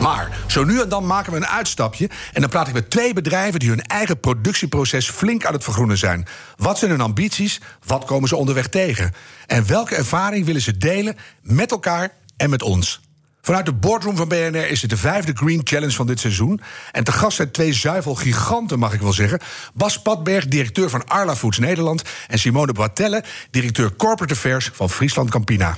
Maar 0.00 0.38
zo 0.46 0.64
nu 0.64 0.80
en 0.80 0.88
dan 0.88 1.06
maken 1.06 1.32
we 1.32 1.38
een 1.38 1.46
uitstapje 1.46 2.10
en 2.32 2.40
dan 2.40 2.50
praat 2.50 2.68
ik 2.68 2.74
met 2.74 2.90
twee 2.90 3.12
bedrijven 3.12 3.60
die 3.60 3.68
hun 3.68 3.82
eigen 3.82 4.20
productieproces 4.20 5.10
flink 5.10 5.44
aan 5.44 5.52
het 5.52 5.64
vergroenen 5.64 5.98
zijn. 5.98 6.26
Wat 6.56 6.78
zijn 6.78 6.90
hun 6.90 7.00
ambities? 7.00 7.60
Wat 7.84 8.04
komen 8.04 8.28
ze 8.28 8.36
onderweg 8.36 8.68
tegen? 8.68 9.12
En 9.46 9.66
welke 9.66 9.94
ervaring 9.94 10.46
willen 10.46 10.62
ze 10.62 10.76
delen 10.76 11.16
met 11.42 11.70
elkaar 11.70 12.10
en 12.36 12.50
met 12.50 12.62
ons? 12.62 13.00
Vanuit 13.42 13.66
de 13.66 13.72
boardroom 13.72 14.16
van 14.16 14.28
BNR 14.28 14.68
is 14.70 14.80
het 14.80 14.90
de 14.90 14.96
vijfde 14.96 15.32
Green 15.34 15.60
Challenge 15.64 15.92
van 15.92 16.06
dit 16.06 16.20
seizoen. 16.20 16.60
En 16.92 17.04
te 17.04 17.12
gast 17.12 17.36
zijn 17.36 17.50
twee 17.50 17.72
zuivelgiganten, 17.72 18.78
mag 18.78 18.92
ik 18.92 19.00
wel 19.00 19.12
zeggen. 19.12 19.40
Bas 19.74 20.02
Padberg, 20.02 20.48
directeur 20.48 20.90
van 20.90 21.06
Arla 21.06 21.36
Foods 21.36 21.58
Nederland... 21.58 22.02
en 22.28 22.38
Simone 22.38 22.72
Boitelle, 22.72 23.24
directeur 23.50 23.96
Corporate 23.96 24.34
Affairs 24.34 24.70
van 24.72 24.90
Friesland 24.90 25.30
Campina. 25.30 25.76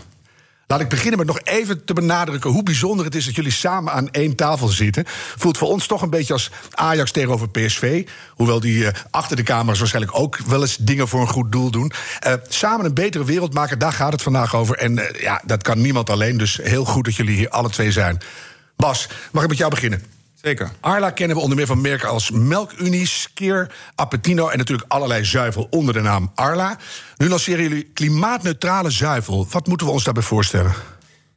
Laat 0.71 0.81
ik 0.81 0.89
beginnen 0.89 1.19
met 1.19 1.27
nog 1.27 1.41
even 1.45 1.85
te 1.85 1.93
benadrukken 1.93 2.51
hoe 2.51 2.63
bijzonder 2.63 3.05
het 3.05 3.15
is 3.15 3.25
dat 3.25 3.35
jullie 3.35 3.51
samen 3.51 3.93
aan 3.93 4.11
één 4.11 4.35
tafel 4.35 4.69
zitten. 4.69 5.05
Voelt 5.37 5.59
voor 5.59 5.69
ons 5.69 5.87
toch 5.87 6.03
een 6.03 6.11
beetje 6.11 6.33
als 6.33 6.51
Ajax 6.71 7.11
tegenover 7.11 7.49
PSV. 7.49 8.07
Hoewel 8.29 8.61
die 8.61 8.77
uh, 8.77 8.89
achter 9.11 9.37
de 9.37 9.43
camera's 9.43 9.79
waarschijnlijk 9.79 10.19
ook 10.19 10.39
wel 10.39 10.61
eens 10.61 10.77
dingen 10.77 11.09
voor 11.09 11.21
een 11.21 11.29
goed 11.29 11.53
doel 11.53 11.71
doen. 11.71 11.93
Uh, 12.27 12.33
samen 12.49 12.87
een 12.87 12.95
betere 12.95 13.25
wereld 13.25 13.55
maken, 13.55 13.79
daar 13.79 13.93
gaat 13.93 14.13
het 14.13 14.23
vandaag 14.23 14.55
over. 14.55 14.77
En 14.77 14.99
uh, 14.99 15.05
ja, 15.21 15.43
dat 15.45 15.63
kan 15.63 15.81
niemand 15.81 16.11
alleen. 16.11 16.37
Dus 16.37 16.61
heel 16.63 16.85
goed 16.85 17.05
dat 17.05 17.17
jullie 17.17 17.37
hier 17.37 17.49
alle 17.49 17.71
twee 17.71 17.93
zijn. 17.93 18.19
Bas, 18.77 19.09
mag 19.33 19.43
ik 19.43 19.49
met 19.49 19.59
jou 19.59 19.71
beginnen? 19.71 20.20
Zeker. 20.43 20.71
Arla 20.81 21.11
kennen 21.11 21.37
we 21.37 21.43
onder 21.43 21.57
meer 21.57 21.67
van 21.67 21.81
merken 21.81 22.09
als 22.09 22.31
Melkunie, 22.31 23.07
Skeer, 23.07 23.71
Appetino 23.95 24.49
en 24.49 24.59
natuurlijk 24.59 24.93
allerlei 24.93 25.25
zuivel 25.25 25.67
onder 25.71 25.95
de 25.95 26.01
naam 26.01 26.33
Arla. 26.35 26.79
Nu 27.17 27.29
lanceren 27.29 27.63
jullie 27.63 27.91
klimaatneutrale 27.95 28.91
zuivel. 28.91 29.47
Wat 29.51 29.67
moeten 29.67 29.87
we 29.87 29.93
ons 29.93 30.05
daarbij 30.05 30.23
voorstellen? 30.23 30.73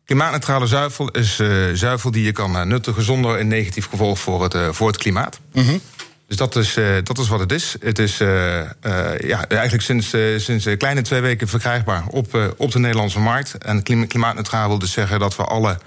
Klimaatneutrale 0.06 0.68
zuivel 0.68 1.10
is 1.12 1.40
uh, 1.40 1.74
zuivel 1.74 2.12
die 2.12 2.24
je 2.24 2.32
kan 2.32 2.56
uh, 2.56 2.62
nuttigen 2.62 3.04
zonder 3.04 3.40
een 3.40 3.48
negatief 3.48 3.90
gevolg 3.90 4.20
voor 4.20 4.44
het, 4.44 4.54
uh, 4.54 4.68
voor 4.72 4.88
het 4.88 4.98
klimaat. 4.98 5.40
Mhm. 5.52 5.64
Mm 5.64 5.70
-hmm. 5.70 5.82
Dus 6.28 6.38
dat 6.38 6.56
is, 6.56 6.74
dat 7.04 7.18
is 7.18 7.28
wat 7.28 7.40
het 7.40 7.52
is. 7.52 7.76
Het 7.80 8.00
is 8.00 8.18
ja, 8.18 9.48
eigenlijk 9.48 9.84
sinds, 9.84 10.10
sinds 10.38 10.66
een 10.66 10.78
kleine 10.78 11.02
twee 11.02 11.22
weken 11.22 11.48
verkrijgbaar 11.48 12.04
op, 12.10 12.54
op 12.58 12.72
de 12.72 12.80
Nederlandse 12.80 13.20
markt. 13.20 13.58
En 13.58 13.84
klimaatneutraal 13.84 14.68
wil 14.68 14.80
dus 14.80 14.92
zeggen 14.92 15.20
dat 15.20 15.36
we 15.36 15.44
alle 15.44 15.78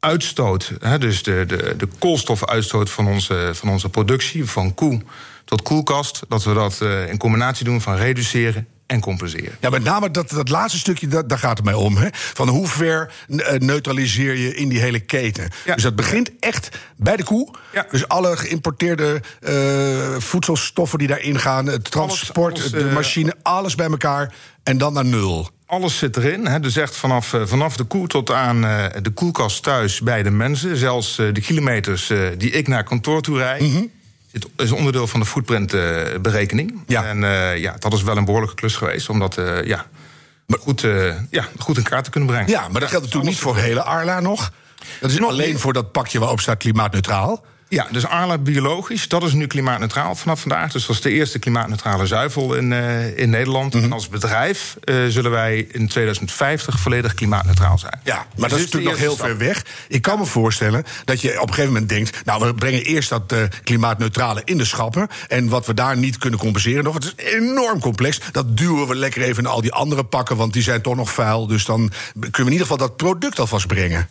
uitstoot, 0.00 0.72
hè, 0.78 0.98
dus 0.98 1.22
de, 1.22 1.44
de, 1.46 1.74
de 1.76 1.88
koolstofuitstoot 1.98 2.90
van 2.90 3.06
onze, 3.06 3.50
van 3.54 3.68
onze 3.68 3.88
productie, 3.88 4.44
van 4.44 4.74
koe 4.74 5.00
tot 5.44 5.62
koelkast, 5.62 6.20
dat 6.28 6.44
we 6.44 6.54
dat 6.54 6.78
uh, 6.82 7.08
in 7.08 7.18
combinatie 7.18 7.64
doen 7.64 7.80
van 7.80 7.96
reduceren 7.96 8.66
en 8.86 9.00
compenseren. 9.00 9.56
Ja, 9.60 9.70
met 9.70 9.84
name 9.84 10.10
dat, 10.10 10.30
dat 10.30 10.48
laatste 10.48 10.78
stukje, 10.78 11.08
dat, 11.08 11.28
daar 11.28 11.38
gaat 11.38 11.56
het 11.56 11.64
mij 11.64 11.74
om. 11.74 11.96
Hè? 11.96 12.08
Van 12.12 12.48
hoe 12.48 12.66
ver 12.66 13.12
neutraliseer 13.58 14.36
je 14.36 14.54
in 14.54 14.68
die 14.68 14.80
hele 14.80 15.00
keten? 15.00 15.50
Ja. 15.64 15.74
Dus 15.74 15.82
dat 15.82 15.96
begint 15.96 16.30
echt 16.40 16.78
bij 16.96 17.16
de 17.16 17.24
koe. 17.24 17.54
Ja. 17.72 17.86
Dus 17.90 18.08
alle 18.08 18.36
geïmporteerde 18.36 19.22
uh, 19.40 20.16
voedselstoffen 20.18 20.98
die 20.98 21.08
daarin 21.08 21.38
gaan, 21.38 21.66
het 21.66 21.90
transport, 21.90 22.58
alles, 22.58 22.72
alles, 22.72 22.84
de 22.84 22.90
machine, 22.90 23.34
alles 23.42 23.74
bij 23.74 23.86
elkaar 23.86 24.34
en 24.62 24.78
dan 24.78 24.92
naar 24.92 25.04
nul 25.04 25.50
alles 25.68 25.98
zit 25.98 26.16
erin. 26.16 26.46
Hè. 26.46 26.60
Dus 26.60 26.76
echt 26.76 26.96
vanaf, 26.96 27.34
vanaf 27.44 27.76
de 27.76 27.84
koe 27.84 28.06
tot 28.06 28.30
aan 28.30 28.64
uh, 28.64 28.84
de 29.02 29.10
koelkast 29.10 29.62
thuis 29.62 30.00
bij 30.00 30.22
de 30.22 30.30
mensen. 30.30 30.76
Zelfs 30.76 31.18
uh, 31.18 31.34
de 31.34 31.40
kilometers 31.40 32.10
uh, 32.10 32.28
die 32.38 32.50
ik 32.50 32.68
naar 32.68 32.84
kantoor 32.84 33.22
toe 33.22 33.38
rijd. 33.38 33.60
Mm 33.60 33.72
-hmm. 33.72 33.90
is 34.56 34.70
onderdeel 34.70 35.06
van 35.06 35.20
de 35.20 35.26
footprintberekening. 35.26 36.82
Ja. 36.86 37.04
En 37.04 37.20
ja, 37.58 37.76
dat 37.78 37.92
is 37.92 38.02
wel 38.02 38.16
een 38.16 38.24
behoorlijke 38.24 38.54
klus 38.54 38.76
geweest. 38.76 39.08
Om 39.08 39.18
dat 39.18 39.40
ja, 39.64 39.86
goed, 40.60 40.80
ja, 41.30 41.44
goed 41.58 41.76
in 41.76 41.82
kaart 41.82 42.04
te 42.04 42.10
kunnen 42.10 42.30
brengen. 42.30 42.50
Ja, 42.50 42.68
maar 42.68 42.80
dat 42.80 42.90
geldt 42.90 43.04
natuurlijk 43.04 43.32
niet 43.32 43.40
voor 43.42 43.56
hele 43.56 43.82
Arla 43.82 44.20
nog. 44.20 44.52
Dat 45.00 45.10
is 45.10 45.18
nog 45.18 45.30
alleen 45.30 45.50
niet. 45.50 45.60
voor 45.60 45.72
dat 45.72 45.92
pakje 45.92 46.18
waarop 46.18 46.40
staat 46.40 46.58
klimaatneutraal. 46.58 47.44
Ja, 47.70 47.86
dus 47.90 48.06
Arla 48.06 48.38
biologisch, 48.38 49.08
dat 49.08 49.22
is 49.22 49.32
nu 49.32 49.46
klimaatneutraal 49.46 50.14
vanaf 50.14 50.40
vandaag. 50.40 50.72
Dus 50.72 50.86
dat 50.86 50.96
is 50.96 51.02
de 51.02 51.10
eerste 51.10 51.38
klimaatneutrale 51.38 52.06
zuivel 52.06 52.54
in, 52.54 52.70
uh, 52.70 53.18
in 53.18 53.30
Nederland. 53.30 53.74
Mm 53.74 53.80
-hmm. 53.80 53.88
En 53.88 53.94
als 53.94 54.08
bedrijf 54.08 54.76
uh, 54.84 55.06
zullen 55.08 55.30
wij 55.30 55.66
in 55.70 55.88
2050 55.88 56.80
volledig 56.80 57.14
klimaatneutraal 57.14 57.78
zijn. 57.78 58.00
Ja, 58.04 58.14
maar 58.14 58.24
dus 58.34 58.40
dat 58.40 58.58
is 58.58 58.64
natuurlijk 58.64 58.92
nog 58.92 59.00
heel 59.00 59.14
stap. 59.14 59.26
ver 59.26 59.38
weg. 59.38 59.64
Ik 59.88 60.02
kan 60.02 60.18
me 60.18 60.24
voorstellen 60.24 60.84
dat 61.04 61.20
je 61.20 61.28
op 61.28 61.48
een 61.48 61.54
gegeven 61.54 61.72
moment 61.72 61.88
denkt... 61.88 62.24
nou, 62.24 62.46
we 62.46 62.54
brengen 62.54 62.82
eerst 62.82 63.08
dat 63.08 63.32
uh, 63.32 63.42
klimaatneutrale 63.64 64.42
in 64.44 64.58
de 64.58 64.64
schappen... 64.64 65.08
en 65.28 65.48
wat 65.48 65.66
we 65.66 65.74
daar 65.74 65.96
niet 65.96 66.18
kunnen 66.18 66.38
compenseren 66.38 66.84
nog... 66.84 66.94
het 66.94 67.04
is 67.04 67.14
enorm 67.16 67.80
complex, 67.80 68.20
dat 68.32 68.56
duwen 68.56 68.88
we 68.88 68.94
lekker 68.94 69.22
even 69.22 69.42
in 69.42 69.50
al 69.50 69.60
die 69.60 69.72
andere 69.72 70.04
pakken... 70.04 70.36
want 70.36 70.52
die 70.52 70.62
zijn 70.62 70.82
toch 70.82 70.96
nog 70.96 71.12
vuil, 71.12 71.46
dus 71.46 71.64
dan 71.64 71.92
kunnen 72.12 72.32
we 72.32 72.38
in 72.38 72.52
ieder 72.52 72.66
geval 72.66 72.76
dat 72.76 72.96
product 72.96 73.38
alvast 73.38 73.66
brengen. 73.66 74.08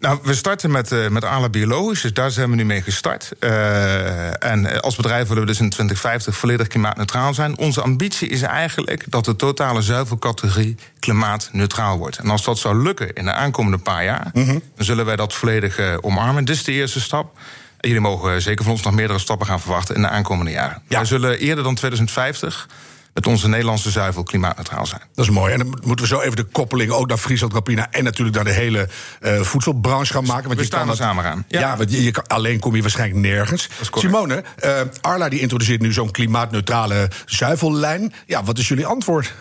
Nou, 0.00 0.18
we 0.22 0.34
starten 0.34 0.70
met, 0.70 0.92
uh, 0.92 1.08
met 1.08 1.24
Arla 1.24 1.48
Biologisch, 1.48 2.00
dus 2.00 2.12
daar 2.12 2.30
zijn 2.30 2.50
we 2.50 2.56
nu 2.56 2.64
mee 2.64 2.82
gestart. 2.82 3.32
Uh, 3.40 4.44
en 4.44 4.82
als 4.82 4.96
bedrijf 4.96 5.28
willen 5.28 5.42
we 5.42 5.48
dus 5.48 5.60
in 5.60 5.70
2050 5.70 6.36
volledig 6.36 6.66
klimaatneutraal 6.66 7.34
zijn. 7.34 7.58
Onze 7.58 7.80
ambitie 7.80 8.28
is 8.28 8.42
eigenlijk 8.42 9.04
dat 9.08 9.24
de 9.24 9.36
totale 9.36 9.82
zuivelcategorie 9.82 10.76
klimaatneutraal 10.98 11.98
wordt. 11.98 12.18
En 12.18 12.30
als 12.30 12.44
dat 12.44 12.58
zou 12.58 12.82
lukken 12.82 13.12
in 13.12 13.24
de 13.24 13.32
aankomende 13.32 13.78
paar 13.78 14.04
jaar, 14.04 14.30
mm 14.32 14.44
-hmm. 14.44 14.62
dan 14.76 14.84
zullen 14.84 15.04
wij 15.04 15.16
dat 15.16 15.34
volledig 15.34 15.78
uh, 15.78 15.94
omarmen. 16.00 16.44
Dit 16.44 16.56
is 16.56 16.64
de 16.64 16.72
eerste 16.72 17.00
stap. 17.00 17.38
En 17.80 17.88
jullie 17.88 18.04
mogen 18.04 18.42
zeker 18.42 18.64
van 18.64 18.72
ons 18.72 18.82
nog 18.82 18.94
meerdere 18.94 19.18
stappen 19.18 19.46
gaan 19.46 19.60
verwachten 19.60 19.94
in 19.94 20.02
de 20.02 20.08
aankomende 20.08 20.50
jaren. 20.50 20.82
Ja. 20.88 20.96
Wij 20.96 21.06
zullen 21.06 21.38
eerder 21.38 21.64
dan 21.64 21.74
2050 21.74 22.68
met 23.16 23.26
onze 23.26 23.48
Nederlandse 23.48 23.90
zuivel 23.90 24.22
klimaatneutraal 24.22 24.86
zijn. 24.86 25.00
Dat 25.14 25.24
is 25.24 25.30
mooi. 25.30 25.52
En 25.52 25.58
dan 25.58 25.68
moeten 25.68 26.08
we 26.08 26.14
zo 26.14 26.20
even 26.20 26.36
de 26.36 26.44
koppeling 26.44 26.90
ook 26.90 27.08
naar 27.08 27.18
Friesland 27.18 27.52
Campina... 27.52 27.88
en 27.90 28.04
natuurlijk 28.04 28.36
naar 28.36 28.44
de 28.44 28.52
hele 28.52 28.88
uh, 29.20 29.40
voedselbranche 29.40 30.12
gaan 30.12 30.24
maken. 30.24 30.42
Want 30.42 30.54
we 30.54 30.60
je 30.60 30.66
staan 30.66 30.88
er 30.88 30.96
samen 30.96 31.24
aan. 31.24 31.44
Ja, 31.48 31.60
ja 31.60 31.76
want 31.76 31.92
je, 31.92 32.02
je 32.02 32.10
kan, 32.10 32.26
alleen 32.26 32.60
kom 32.60 32.76
je 32.76 32.82
waarschijnlijk 32.82 33.20
nergens. 33.20 33.68
Simone, 33.92 34.44
uh, 34.64 34.80
Arla 35.00 35.28
die 35.28 35.40
introduceert 35.40 35.80
nu 35.80 35.92
zo'n 35.92 36.10
klimaatneutrale 36.10 37.10
zuivellijn. 37.26 38.14
Ja, 38.26 38.44
wat 38.44 38.58
is 38.58 38.68
jullie 38.68 38.86
antwoord? 38.86 39.32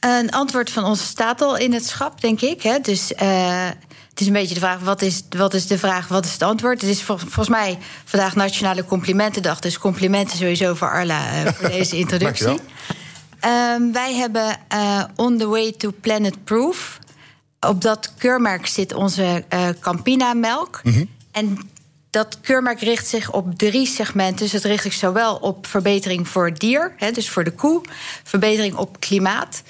Een 0.00 0.30
antwoord 0.30 0.70
van 0.70 0.84
ons 0.84 1.06
staat 1.06 1.40
al 1.40 1.56
in 1.56 1.72
het 1.72 1.86
schap, 1.86 2.20
denk 2.20 2.40
ik. 2.40 2.62
Hè? 2.62 2.78
Dus... 2.78 3.12
Uh 3.22 3.68
het 4.12 4.20
is 4.20 4.26
een 4.26 4.32
beetje 4.32 4.54
de 4.54 4.60
vraag: 4.60 4.80
wat 4.80 5.02
is, 5.02 5.22
wat 5.30 5.54
is 5.54 5.66
de 5.66 5.78
vraag, 5.78 6.08
wat 6.08 6.24
is 6.24 6.32
het 6.32 6.42
antwoord? 6.42 6.80
Het 6.80 6.90
is 6.90 7.02
vol, 7.02 7.18
volgens 7.18 7.48
mij 7.48 7.78
vandaag 8.04 8.34
Nationale 8.34 8.84
Complimentendag. 8.84 9.60
Dus 9.60 9.78
complimenten 9.78 10.36
sowieso 10.36 10.74
voor 10.74 10.90
Arla 10.90 11.44
uh, 11.44 11.52
voor 11.52 11.68
deze 11.78 11.96
introductie. 11.96 12.60
um, 13.44 13.92
wij 13.92 14.14
hebben 14.14 14.56
uh, 14.74 15.04
On 15.16 15.38
the 15.38 15.46
Way 15.46 15.72
to 15.72 15.92
Planet 16.00 16.44
Proof. 16.44 16.98
Op 17.60 17.80
dat 17.80 18.12
keurmerk 18.18 18.66
zit 18.66 18.94
onze 18.94 19.44
uh, 19.54 19.68
Campina-melk. 19.80 20.80
Mm 20.82 20.92
-hmm. 20.92 21.08
En 21.30 21.58
dat 22.10 22.38
keurmerk 22.40 22.80
richt 22.80 23.06
zich 23.06 23.32
op 23.32 23.58
drie 23.58 23.86
segmenten. 23.86 24.36
Dus 24.36 24.52
het 24.52 24.64
richt 24.64 24.82
zich 24.82 24.92
zowel 24.92 25.36
op 25.36 25.66
verbetering 25.66 26.28
voor 26.28 26.46
het 26.46 26.58
dier, 26.58 26.94
hè, 26.96 27.10
dus 27.10 27.30
voor 27.30 27.44
de 27.44 27.50
koe, 27.50 27.80
verbetering 28.22 28.76
op 28.76 29.00
klimaat. 29.00 29.62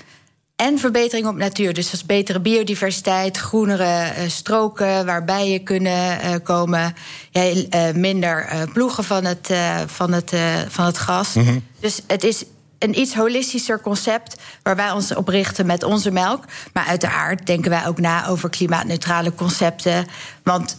En 0.56 0.78
verbetering 0.78 1.26
op 1.26 1.36
natuur. 1.36 1.74
Dus 1.74 1.84
dat 1.84 1.94
is 1.94 2.06
betere 2.06 2.40
biodiversiteit, 2.40 3.36
groenere 3.36 4.12
uh, 4.18 4.28
stroken 4.28 5.06
waar 5.06 5.24
bijen 5.24 5.62
kunnen 5.62 6.18
uh, 6.24 6.34
komen. 6.42 6.94
Ja, 7.30 7.50
uh, 7.50 7.94
minder 7.94 8.69
ploegen 8.72 9.04
van 9.04 9.25
het, 9.25 9.50
van 9.87 10.12
het, 10.12 10.32
van 10.69 10.84
het 10.84 10.99
gas. 10.99 11.34
Mm 11.34 11.46
-hmm. 11.46 11.64
Dus 11.81 12.00
het 12.06 12.25
is 12.25 12.44
een 12.78 12.99
iets 12.99 13.14
holistischer 13.14 13.81
concept 13.81 14.37
waar 14.62 14.76
wij 14.76 14.90
ons 14.90 15.14
op 15.14 15.28
richten 15.28 15.66
met 15.66 15.82
onze 15.82 16.10
melk. 16.10 16.44
Maar 16.72 16.84
uiteraard 16.84 17.46
denken 17.46 17.70
wij 17.70 17.87
ook 17.87 18.00
na 18.00 18.26
over 18.26 18.50
klimaatneutrale 18.50 19.34
concepten. 19.34 20.06
Want 20.43 20.76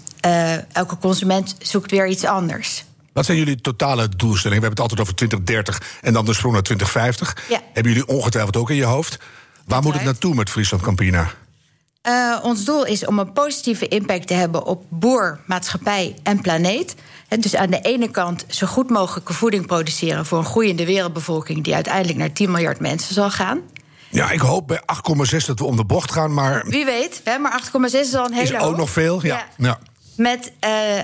elke 0.72 0.98
consument 0.98 1.56
zoekt 1.60 1.92
weer 1.92 2.08
iets 2.08 2.26
anders. 2.26 2.84
Wat 3.14 3.26
zijn 3.26 3.38
jullie 3.38 3.62
totale 3.62 4.10
doelstellingen? 4.10 4.62
We 4.62 4.68
hebben 4.68 4.70
het 4.70 4.80
altijd 4.80 5.00
over 5.00 5.16
2030 5.16 6.00
en 6.02 6.14
dan 6.14 6.26
de 6.26 6.34
sprong 6.34 6.54
naar 6.54 6.64
2050. 6.64 7.50
Ja. 7.50 7.62
Hebben 7.74 7.94
jullie 7.94 8.08
ongetwijfeld 8.08 8.58
ook 8.58 8.70
in 8.70 8.76
je 8.76 8.84
hoofd? 8.84 9.20
Waar 9.66 9.82
moet 9.82 9.94
het 9.94 10.04
naartoe 10.04 10.36
met 10.36 10.50
Friesland 10.50 10.84
Campina? 10.84 11.32
Uh, 12.08 12.40
ons 12.44 12.66
doel 12.66 12.86
is 12.86 13.06
om 13.06 13.20
een 13.20 13.34
positieve 13.34 13.88
impact 13.88 14.28
te 14.28 14.34
hebben 14.34 14.66
op 14.66 14.84
boer, 14.90 15.40
maatschappij 15.46 16.16
en 16.24 16.42
planeet. 16.42 16.96
En 17.28 17.42
dus 17.42 17.56
aan 17.56 17.70
de 17.70 17.80
ene 17.82 18.12
kant 18.12 18.46
zo 18.48 18.68
goed 18.68 18.90
mogelijke 18.90 19.34
voeding 19.34 19.66
produceren 19.66 20.26
voor 20.26 20.38
een 20.38 20.46
groeiende 20.46 20.86
wereldbevolking 20.86 21.64
die 21.64 21.74
uiteindelijk 21.76 22.18
naar 22.18 22.32
10 22.32 22.52
miljard 22.52 22.80
mensen 22.80 23.14
zal 23.14 23.32
gaan. 23.32 23.62
Ja, 24.10 24.32
ik 24.32 24.40
hoop 24.40 24.68
bij 24.68 24.82
8,6 25.32 25.46
dat 25.46 25.60
we 25.60 25.66
om 25.66 25.76
de 25.76 25.86
bocht 25.86 26.12
gaan, 26.12 26.34
maar. 26.34 26.66
Wie 26.68 26.86
weet, 26.86 27.22
hè, 27.24 27.38
maar 27.38 27.62
8,6 27.64 28.00
is 28.00 28.16
al 28.16 28.26
een 28.26 28.34
hele. 28.34 28.46
Is 28.46 28.54
ook 28.54 28.60
hoog. 28.60 28.78
nog 28.78 28.90
veel, 28.90 29.26
ja. 29.26 29.36
ja. 29.36 29.48
ja. 29.58 29.80
met, 30.16 30.52
uh, 30.66 30.98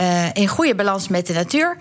uh, 0.00 0.34
in 0.34 0.48
goede 0.48 0.74
balans 0.74 1.08
met 1.08 1.26
de 1.26 1.32
natuur. 1.32 1.76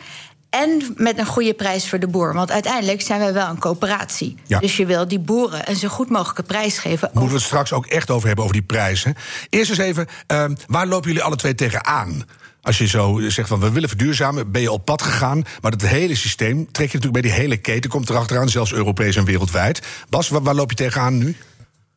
En 0.49 0.93
met 0.95 1.17
een 1.17 1.25
goede 1.25 1.53
prijs 1.53 1.89
voor 1.89 1.99
de 1.99 2.07
boer. 2.07 2.33
Want 2.33 2.51
uiteindelijk 2.51 3.01
zijn 3.01 3.25
we 3.25 3.31
wel 3.31 3.49
een 3.49 3.59
coöperatie. 3.59 4.35
Ja. 4.47 4.59
Dus 4.59 4.77
je 4.77 4.85
wil 4.85 5.07
die 5.07 5.19
boeren 5.19 5.69
een 5.69 5.75
zo 5.75 5.87
goed 5.87 6.09
mogelijke 6.09 6.43
prijs 6.43 6.77
geven. 6.77 7.09
Moeten 7.13 7.31
we 7.31 7.37
het 7.37 7.45
straks 7.45 7.73
ook 7.73 7.85
echt 7.85 8.09
over 8.09 8.27
hebben, 8.27 8.45
over 8.45 8.57
die 8.57 8.65
prijzen. 8.65 9.15
Eerst 9.49 9.69
eens 9.69 9.79
even, 9.79 10.07
uh, 10.31 10.45
waar 10.67 10.87
lopen 10.87 11.07
jullie 11.07 11.23
alle 11.23 11.35
twee 11.35 11.55
tegenaan? 11.55 12.23
Als 12.61 12.77
je 12.77 12.87
zo 12.87 13.19
zegt 13.27 13.47
van 13.47 13.59
we 13.59 13.71
willen 13.71 13.89
verduurzamen, 13.89 14.51
ben 14.51 14.61
je 14.61 14.71
op 14.71 14.85
pad 14.85 15.01
gegaan. 15.01 15.43
Maar 15.61 15.71
dat 15.71 15.81
hele 15.81 16.15
systeem 16.15 16.71
trek 16.71 16.91
je 16.91 16.97
natuurlijk 16.97 17.21
bij 17.21 17.31
die 17.31 17.41
hele 17.41 17.57
keten, 17.57 17.89
komt 17.89 18.09
erachteraan, 18.09 18.49
zelfs 18.49 18.73
Europees 18.73 19.15
en 19.15 19.25
wereldwijd. 19.25 19.81
Bas, 20.09 20.29
waar, 20.29 20.41
waar 20.41 20.55
loop 20.55 20.69
je 20.69 20.75
tegenaan 20.75 21.17
nu? 21.17 21.35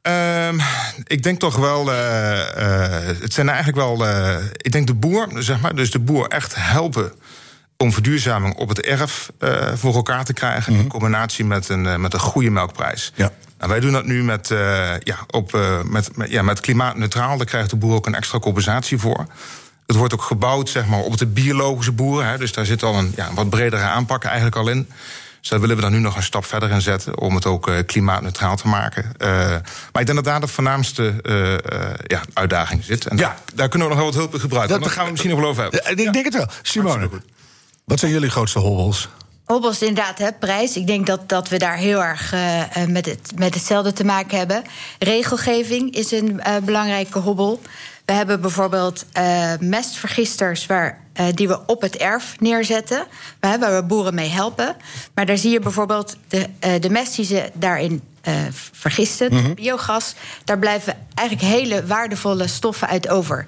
Um, 0.02 0.60
ik 1.04 1.22
denk 1.22 1.38
toch 1.38 1.56
wel, 1.56 1.92
uh, 1.92 1.94
uh, 1.94 2.90
het 3.20 3.32
zijn 3.32 3.48
eigenlijk 3.48 3.78
wel, 3.78 4.06
uh, 4.06 4.36
ik 4.52 4.72
denk 4.72 4.86
de 4.86 4.94
boer, 4.94 5.28
zeg 5.38 5.60
maar, 5.60 5.74
dus 5.74 5.90
de 5.90 5.98
boer 5.98 6.28
echt 6.28 6.54
helpen 6.56 7.12
om 7.82 7.92
verduurzaming 7.92 8.54
op 8.54 8.68
het 8.68 8.80
erf 8.80 9.30
voor 9.74 9.94
elkaar 9.94 10.24
te 10.24 10.32
krijgen, 10.32 10.72
mm 10.72 10.78
-hmm. 10.78 10.84
in 10.84 10.92
combinatie 10.92 11.44
met 11.44 11.68
een, 11.68 12.00
met 12.00 12.14
een 12.14 12.20
goede 12.20 12.50
melkprijs. 12.50 13.12
Ja. 13.14 13.30
En 13.58 13.68
wij 13.68 13.80
doen 13.80 13.92
dat 13.92 14.04
nu 14.04 14.24
met, 14.24 14.48
ja, 14.98 15.16
op, 15.30 15.52
met, 15.84 16.16
met, 16.16 16.30
ja, 16.30 16.42
met 16.42 16.60
klimaatneutraal, 16.60 17.36
daar 17.36 17.46
krijgt 17.46 17.70
de 17.70 17.76
boer 17.76 17.94
ook 17.94 18.06
een 18.06 18.14
extra 18.14 18.38
compensatie 18.38 18.98
voor. 18.98 19.26
Het 19.86 19.96
wordt 19.96 20.14
ook 20.14 20.22
gebouwd 20.22 20.68
zeg 20.68 20.86
maar, 20.86 21.00
op 21.00 21.18
de 21.18 21.26
biologische 21.26 21.92
boeren. 21.92 22.28
Hè, 22.28 22.38
dus 22.38 22.52
daar 22.52 22.66
zit 22.66 22.82
al 22.82 22.94
een 22.94 23.12
ja, 23.16 23.34
wat 23.34 23.50
bredere 23.50 23.82
aanpak 23.82 24.24
eigenlijk 24.24 24.56
al 24.56 24.68
in. 24.68 24.88
Dus 25.42 25.50
daar 25.50 25.60
willen 25.60 25.76
we 25.76 25.82
dan 25.82 25.92
nu 25.92 25.98
nog 25.98 26.16
een 26.16 26.22
stap 26.22 26.44
verder 26.44 26.70
in 26.70 26.80
zetten 26.80 27.18
om 27.18 27.34
het 27.34 27.46
ook 27.46 27.70
klimaatneutraal 27.86 28.56
te 28.56 28.68
maken. 28.68 29.12
Uh, 29.18 29.28
maar 29.92 30.00
ik 30.00 30.06
denk 30.06 30.14
dat 30.14 30.24
daar 30.24 30.40
de 30.40 30.46
voornaamste 30.46 31.14
uh, 31.22 31.54
ja, 32.06 32.20
uitdaging 32.32 32.84
zit. 32.84 33.06
En 33.06 33.16
ja. 33.16 33.22
daar, 33.22 33.38
daar, 33.54 33.68
kunnen 33.68 33.88
we 33.88 33.94
nog 33.94 34.02
wel 34.02 34.12
wat 34.12 34.20
hulp 34.20 34.34
in 34.34 34.40
gebruiken. 34.40 34.74
Dat, 34.74 34.84
daar 34.84 34.92
gaan 34.92 35.04
we 35.04 35.10
misschien 35.10 35.32
nog 35.32 35.40
wel 35.40 35.48
over 35.48 35.62
hebben. 35.62 35.90
Ik 35.90 36.12
denk 36.12 36.24
het 36.24 36.34
wel. 36.34 36.46
Simone, 36.62 37.08
wat 37.84 37.98
zijn 37.98 38.12
jullie 38.12 38.30
grootste 38.30 38.58
hobbels? 38.58 39.08
Hobbels 39.44 39.82
inderdaad, 39.82 40.18
hè, 40.18 40.32
prijs. 40.32 40.76
Ik 40.76 40.86
denk 40.86 41.06
dat, 41.06 41.28
dat 41.28 41.48
we 41.48 41.58
daar 41.58 41.76
heel 41.76 42.02
erg 42.02 42.34
uh, 42.34 42.62
met, 42.86 43.06
het, 43.06 43.32
met 43.36 43.54
hetzelfde 43.54 43.92
te 43.92 44.04
maken 44.04 44.38
hebben. 44.38 44.62
Regelgeving 44.98 45.94
is 45.94 46.10
een 46.10 46.40
uh, 46.46 46.56
belangrijke 46.64 47.18
hobbel. 47.18 47.60
We 48.04 48.12
hebben 48.12 48.40
bijvoorbeeld 48.40 49.04
uh, 49.18 49.52
mestvergisters 49.60 50.66
waar, 50.66 51.00
die 51.34 51.48
we 51.48 51.66
op 51.66 51.80
het 51.80 51.96
erf 51.96 52.36
neerzetten, 52.40 53.06
waar, 53.40 53.58
waar, 53.58 53.74
we 53.74 53.82
boeren 53.86 54.14
mee 54.14 54.28
helpen. 54.28 54.76
Maar 55.14 55.26
daar 55.26 55.38
zie 55.38 55.50
je 55.50 55.60
bijvoorbeeld 55.60 56.16
de, 56.28 56.48
de 56.80 56.90
mest 56.90 57.16
die 57.16 57.24
ze 57.24 57.50
daarin 57.54 58.02
vergisten, 58.72 59.32
mm 59.32 59.44
-hmm. 59.44 59.54
biogas. 59.54 60.14
Daar 60.44 60.58
blijven 60.58 60.96
eigenlijk 61.14 61.48
hele 61.48 61.86
waardevolle 61.86 62.46
stoffen 62.46 62.88
uit 62.88 63.08
over. 63.08 63.46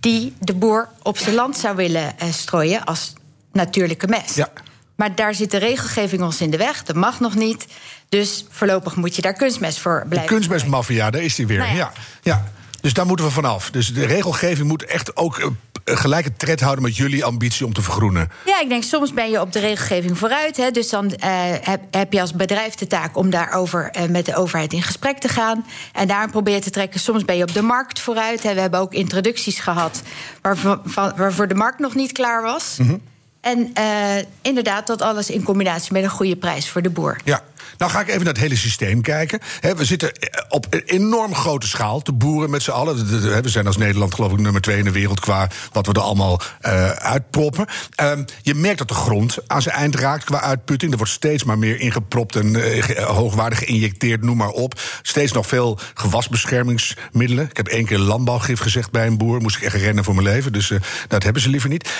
Die 0.00 0.34
de 0.40 0.54
boer 0.54 0.88
op 1.02 1.18
zijn 1.18 1.34
land 1.34 1.56
zou 1.56 1.76
willen 1.76 2.14
strooien 2.30 2.84
als 2.84 3.12
natuurlijke 3.54 4.06
mest. 4.06 4.34
Ja. 4.34 4.48
Maar 4.94 5.14
daar 5.14 5.34
zit 5.34 5.50
de 5.50 5.56
regelgeving 5.56 6.22
ons 6.22 6.40
in 6.40 6.50
de 6.50 6.56
weg. 6.56 6.82
Dat 6.82 6.96
mag 6.96 7.20
nog 7.20 7.34
niet. 7.34 7.66
Dus 8.08 8.46
voorlopig 8.50 8.96
moet 8.96 9.16
je 9.16 9.22
daar 9.22 9.32
kunstmest 9.32 9.78
voor 9.78 10.04
blijven. 10.08 10.28
De 10.28 10.34
kunstmestmafia, 10.34 11.10
daar 11.10 11.22
is 11.22 11.34
die 11.34 11.46
weer. 11.46 11.58
Nou 11.58 11.70
ja. 11.70 11.76
ja. 11.76 11.92
ja. 12.22 12.44
Dus 12.80 12.92
daar 12.92 13.06
moeten 13.06 13.26
we 13.26 13.30
vanaf. 13.30 13.70
Dus 13.70 13.92
de 13.92 14.06
regelgeving 14.06 14.68
moet 14.68 14.84
echt 14.84 15.16
ook 15.16 15.38
uh, 15.38 15.46
gelijke 15.84 16.36
tred 16.36 16.60
houden 16.60 16.84
met 16.84 16.96
jullie 16.96 17.24
ambitie 17.24 17.66
om 17.66 17.72
te 17.72 17.82
vergroenen. 17.82 18.30
Ja, 18.44 18.60
ik 18.60 18.68
denk 18.68 18.82
soms 18.82 19.12
ben 19.12 19.30
je 19.30 19.40
op 19.40 19.52
de 19.52 19.58
regelgeving 19.58 20.18
vooruit. 20.18 20.56
Hè, 20.56 20.70
dus 20.70 20.88
dan 20.88 21.04
uh, 21.04 21.12
heb, 21.60 21.80
heb, 21.90 22.12
je 22.12 22.20
als 22.20 22.32
bedrijf 22.32 22.74
de 22.74 22.86
taak 22.86 23.16
om 23.16 23.30
daarover 23.30 23.90
uh, 23.96 24.08
met 24.08 24.26
de 24.26 24.36
overheid 24.36 24.72
in 24.72 24.82
gesprek 24.82 25.18
te 25.18 25.28
gaan. 25.28 25.66
En 25.92 26.08
daar 26.08 26.30
probeer 26.30 26.60
te 26.60 26.70
trekken. 26.70 27.00
Soms 27.00 27.24
ben 27.24 27.36
je 27.36 27.42
op 27.42 27.54
de 27.54 27.62
markt 27.62 28.00
vooruit. 28.00 28.42
Hè. 28.42 28.54
We 28.54 28.60
hebben 28.60 28.80
ook 28.80 28.92
introducties 28.92 29.58
gehad 29.58 30.02
waarvoor, 30.40 30.80
waarvoor 31.16 31.48
de 31.48 31.54
markt 31.54 31.78
nog 31.78 31.94
niet 31.94 32.12
klaar 32.12 32.42
was. 32.42 32.76
Mm 32.78 32.86
-hmm. 32.88 33.00
En 33.44 33.70
uh, 33.78 34.22
inderdaad, 34.42 34.86
dat 34.86 35.02
alles 35.02 35.30
in 35.30 35.42
combinatie 35.42 35.92
met 35.92 36.02
een 36.02 36.10
goede 36.10 36.36
prijs 36.36 36.68
voor 36.68 36.82
de 36.82 36.90
boer. 36.90 37.16
Ja, 37.24 37.42
nou 37.78 37.90
ga 37.90 38.00
ik 38.00 38.08
even 38.08 38.24
naar 38.24 38.32
het 38.32 38.42
hele 38.42 38.56
systeem 38.56 39.00
kijken. 39.02 39.40
We 39.76 39.84
zitten 39.84 40.12
op 40.48 40.66
een 40.70 40.82
enorm 40.84 41.34
grote 41.34 41.66
schaal 41.66 42.02
te 42.02 42.12
boeren 42.12 42.50
met 42.50 42.62
z'n 42.62 42.70
allen. 42.70 43.06
We 43.42 43.48
zijn 43.48 43.66
als 43.66 43.76
Nederland 43.76 44.14
geloof 44.14 44.32
ik 44.32 44.38
nummer 44.38 44.60
twee 44.60 44.78
in 44.78 44.84
de 44.84 44.90
wereld 44.90 45.20
qua 45.20 45.48
wat 45.72 45.86
we 45.86 45.92
er 45.92 46.00
allemaal 46.00 46.40
uh, 46.62 46.90
uitproppen. 46.90 47.66
Um, 48.02 48.24
je 48.42 48.54
merkt 48.54 48.78
dat 48.78 48.88
de 48.88 48.94
grond 48.94 49.38
aan 49.46 49.62
zijn 49.62 49.74
eind 49.74 49.94
raakt 49.94 50.24
qua 50.24 50.40
uitputting. 50.40 50.92
Er 50.92 50.98
wordt 50.98 51.12
steeds 51.12 51.44
maar 51.44 51.58
meer 51.58 51.80
ingepropt 51.80 52.36
en 52.36 52.54
uh, 52.54 52.82
hoogwaardig 52.96 53.58
geïnjecteerd, 53.58 54.22
noem 54.22 54.36
maar 54.36 54.48
op. 54.48 54.80
Steeds 55.02 55.32
nog 55.32 55.46
veel 55.46 55.78
gewasbeschermingsmiddelen. 55.94 57.48
Ik 57.50 57.56
heb 57.56 57.68
één 57.68 57.86
keer 57.86 57.98
landbouwgif 57.98 58.60
gezegd 58.60 58.90
bij 58.90 59.06
een 59.06 59.18
boer. 59.18 59.40
Moest 59.40 59.56
ik 59.56 59.62
echt 59.62 59.76
rennen 59.76 60.04
voor 60.04 60.14
mijn 60.14 60.26
leven. 60.26 60.52
Dus 60.52 60.72
dat 61.08 61.22
hebben 61.22 61.42
ze 61.42 61.48
liever 61.48 61.68
niet. 61.68 61.90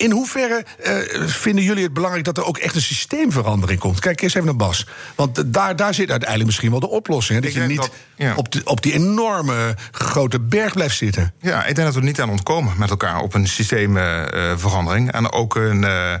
In 0.00 0.10
hoeverre 0.10 0.64
uh, 0.86 1.28
vinden 1.28 1.64
jullie 1.64 1.82
het 1.82 1.92
belangrijk 1.92 2.24
dat 2.24 2.36
er 2.36 2.44
ook 2.44 2.58
echt 2.58 2.74
een 2.74 2.80
systeemverandering 2.80 3.80
komt? 3.80 4.00
Kijk 4.00 4.22
eens 4.22 4.34
even 4.34 4.46
naar 4.46 4.56
Bas. 4.56 4.86
Want 5.14 5.52
daar, 5.52 5.76
daar 5.76 5.94
zit 5.94 6.10
uiteindelijk 6.10 6.48
misschien 6.48 6.70
wel 6.70 6.80
de 6.80 6.88
oplossing. 6.88 7.38
Hè? 7.38 7.44
Dat 7.44 7.54
je 7.54 7.60
niet 7.60 7.76
dat, 7.76 7.90
ja. 8.16 8.34
op, 8.34 8.52
de, 8.52 8.60
op 8.64 8.82
die 8.82 8.92
enorme 8.92 9.74
grote 9.90 10.40
berg 10.40 10.72
blijft 10.72 10.96
zitten. 10.96 11.32
Ja, 11.40 11.64
ik 11.64 11.74
denk 11.74 11.86
dat 11.86 11.96
we 11.96 12.02
niet 12.02 12.20
aan 12.20 12.30
ontkomen 12.30 12.74
met 12.78 12.90
elkaar 12.90 13.20
op 13.20 13.34
een 13.34 13.48
systeemverandering. 13.48 15.12
En 15.12 15.32
ook 15.32 15.54
een. 15.54 15.82
Uh, 15.82 16.14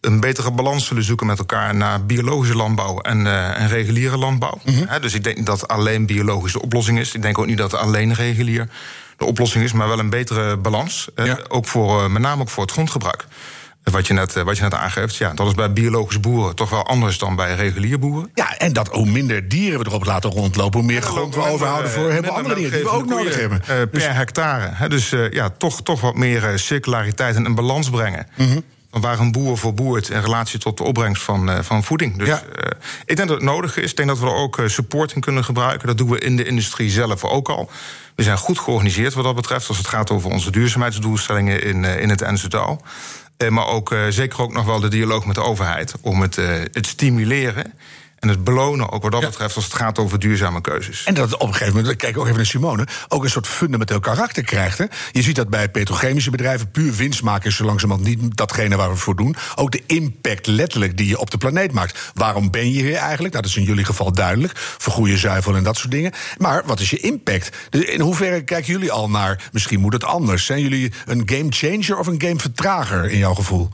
een 0.00 0.20
betere 0.20 0.50
balans 0.50 0.86
zullen 0.86 1.04
zoeken 1.04 1.26
met 1.26 1.38
elkaar 1.38 1.74
naar 1.74 2.06
biologische 2.06 2.56
landbouw 2.56 3.00
en, 3.00 3.24
uh, 3.24 3.60
en 3.60 3.68
reguliere 3.68 4.16
landbouw. 4.16 4.58
Mm 4.64 4.74
-hmm. 4.74 4.86
He, 4.88 5.00
dus 5.00 5.14
ik 5.14 5.24
denk 5.24 5.36
niet 5.36 5.46
dat 5.46 5.68
alleen 5.68 6.06
biologische 6.06 6.62
oplossing 6.62 6.98
is. 6.98 7.14
Ik 7.14 7.22
denk 7.22 7.38
ook 7.38 7.46
niet 7.46 7.58
dat 7.58 7.74
alleen 7.74 8.14
regulier 8.14 8.68
de 9.22 9.28
oplossing 9.28 9.64
is, 9.64 9.72
maar 9.72 9.88
wel 9.88 9.98
een 9.98 10.10
betere 10.10 10.56
balans. 10.56 11.08
Ja. 11.14 11.38
ook 11.48 11.66
voor, 11.66 12.10
met 12.10 12.22
name 12.22 12.42
ook 12.42 12.48
voor 12.48 12.62
het 12.62 12.72
grondgebruik. 12.72 13.24
Wat 13.82 14.06
je, 14.06 14.12
net, 14.12 14.32
wat 14.32 14.56
je 14.56 14.62
net 14.62 14.74
aangeeft, 14.74 15.16
ja, 15.16 15.32
dat 15.34 15.46
is 15.46 15.54
bij 15.54 15.72
biologische 15.72 16.20
boeren 16.20 16.54
toch 16.54 16.70
wel 16.70 16.86
anders 16.86 17.18
dan 17.18 17.36
bij 17.36 17.54
reguliere 17.54 17.98
boeren. 17.98 18.30
Ja, 18.34 18.56
en 18.58 18.72
dat 18.72 18.88
hoe 18.88 19.06
minder 19.06 19.48
dieren 19.48 19.78
we 19.78 19.86
erop 19.86 20.04
laten 20.04 20.30
rondlopen, 20.30 20.78
hoe 20.78 20.88
meer 20.88 21.00
ja, 21.00 21.06
grond 21.06 21.34
we 21.34 21.46
overhouden 21.46 21.90
voor 21.90 22.12
hebben 22.12 22.32
andere 22.32 22.54
dieren 22.54 22.72
die 22.72 22.82
we 22.82 22.90
ook 22.90 23.06
nodig 23.06 23.40
hebben. 23.40 23.60
Per 23.60 23.88
dus, 23.90 24.06
hectare. 24.06 24.70
Hè, 24.72 24.88
dus 24.88 25.14
ja, 25.30 25.50
toch, 25.50 25.82
toch 25.82 26.00
wat 26.00 26.14
meer 26.14 26.52
circulariteit 26.58 27.36
en 27.36 27.44
een 27.44 27.54
balans 27.54 27.90
brengen. 27.90 28.26
Mm 28.36 28.46
-hmm. 28.46 28.64
Waar 29.00 29.18
een 29.18 29.32
boer 29.32 29.58
verboert 29.58 30.08
in 30.08 30.20
relatie 30.20 30.58
tot 30.58 30.76
de 30.76 30.82
opbrengst 30.82 31.22
van, 31.22 31.50
uh, 31.50 31.58
van 31.60 31.84
voeding. 31.84 32.18
Dus 32.18 32.28
ja. 32.28 32.42
uh, 32.42 32.70
ik 33.04 33.16
denk 33.16 33.28
dat 33.28 33.36
het 33.36 33.46
nodig 33.46 33.76
is. 33.76 33.90
Ik 33.90 33.96
denk 33.96 34.08
dat 34.08 34.18
we 34.18 34.26
er 34.26 34.34
ook 34.34 34.58
uh, 34.58 34.68
support 34.68 35.12
in 35.12 35.20
kunnen 35.20 35.44
gebruiken. 35.44 35.86
Dat 35.86 35.98
doen 35.98 36.10
we 36.10 36.18
in 36.18 36.36
de 36.36 36.44
industrie 36.44 36.90
zelf 36.90 37.24
ook 37.24 37.48
al. 37.48 37.70
We 38.14 38.22
zijn 38.22 38.38
goed 38.38 38.58
georganiseerd 38.58 39.14
wat 39.14 39.24
dat 39.24 39.34
betreft. 39.34 39.68
Als 39.68 39.78
het 39.78 39.86
gaat 39.86 40.10
over 40.10 40.30
onze 40.30 40.50
duurzaamheidsdoelstellingen 40.50 41.62
in, 41.62 41.84
in 41.84 42.08
het 42.08 42.20
NZO. 42.20 42.80
maar 43.48 43.66
ook 43.66 43.94
zeker 44.08 44.42
ook 44.42 44.52
nog 44.52 44.64
wel 44.64 44.80
de 44.80 44.88
dialoog 44.88 45.26
met 45.26 45.34
de 45.34 45.42
overheid. 45.42 45.94
Om 46.00 46.20
het, 46.20 46.36
het 46.72 46.86
stimuleren 46.86 47.72
en 48.22 48.28
het 48.28 48.44
belonen 48.44 48.90
ook 48.90 49.02
wat 49.02 49.12
dat 49.12 49.20
ja. 49.20 49.28
betreft 49.28 49.56
als 49.56 49.64
het 49.64 49.74
gaat 49.74 49.98
over 49.98 50.18
duurzame 50.18 50.60
keuzes. 50.60 51.04
En 51.04 51.14
dat 51.14 51.34
op 51.34 51.48
een 51.48 51.54
gegeven 51.54 51.76
moment, 51.76 51.96
kijk 51.96 52.18
ook 52.18 52.24
even 52.24 52.36
naar 52.36 52.46
Simone, 52.46 52.86
ook 53.08 53.24
een 53.24 53.30
soort 53.30 53.46
fundamenteel 53.46 54.00
karakter 54.00 54.42
krijgt. 54.42 54.78
Hè? 54.78 54.84
Je 55.12 55.22
ziet 55.22 55.36
dat 55.36 55.48
bij 55.48 55.68
petrochemische 55.68 56.30
bedrijven 56.30 56.70
puur 56.70 56.92
winst 56.92 57.22
maken 57.22 57.48
is 57.48 57.56
zo 57.56 57.64
langzamerhand 57.64 58.08
niet 58.08 58.36
datgene 58.36 58.76
waar 58.76 58.86
we 58.86 58.92
het 58.92 59.02
voor 59.02 59.16
doen. 59.16 59.36
Ook 59.54 59.70
de 59.70 59.82
impact 59.86 60.46
letterlijk 60.46 60.96
die 60.96 61.08
je 61.08 61.18
op 61.18 61.30
de 61.30 61.38
planeet 61.38 61.72
maakt. 61.72 62.10
Waarom 62.14 62.50
ben 62.50 62.72
je 62.72 62.82
hier 62.82 62.94
eigenlijk? 62.94 63.32
Nou, 63.32 63.44
dat 63.44 63.52
is 63.52 63.56
in 63.56 63.64
jullie 63.64 63.84
geval 63.84 64.12
duidelijk. 64.12 64.52
Vergoeien 64.56 65.18
zuivel 65.18 65.56
en 65.56 65.62
dat 65.62 65.76
soort 65.76 65.90
dingen. 65.90 66.12
Maar 66.38 66.62
wat 66.66 66.80
is 66.80 66.90
je 66.90 66.98
impact? 66.98 67.56
Dus 67.70 67.84
in 67.84 68.00
hoeverre 68.00 68.44
kijken 68.44 68.72
jullie 68.72 68.92
al 68.92 69.10
naar, 69.10 69.48
misschien 69.52 69.80
moet 69.80 69.92
het 69.92 70.04
anders? 70.04 70.46
Zijn 70.46 70.60
jullie 70.60 70.92
een 71.06 71.22
game 71.24 71.46
changer 71.48 71.98
of 71.98 72.06
een 72.06 72.20
game 72.20 72.38
vertrager 72.38 73.10
in 73.10 73.18
jouw 73.18 73.34
gevoel? 73.34 73.68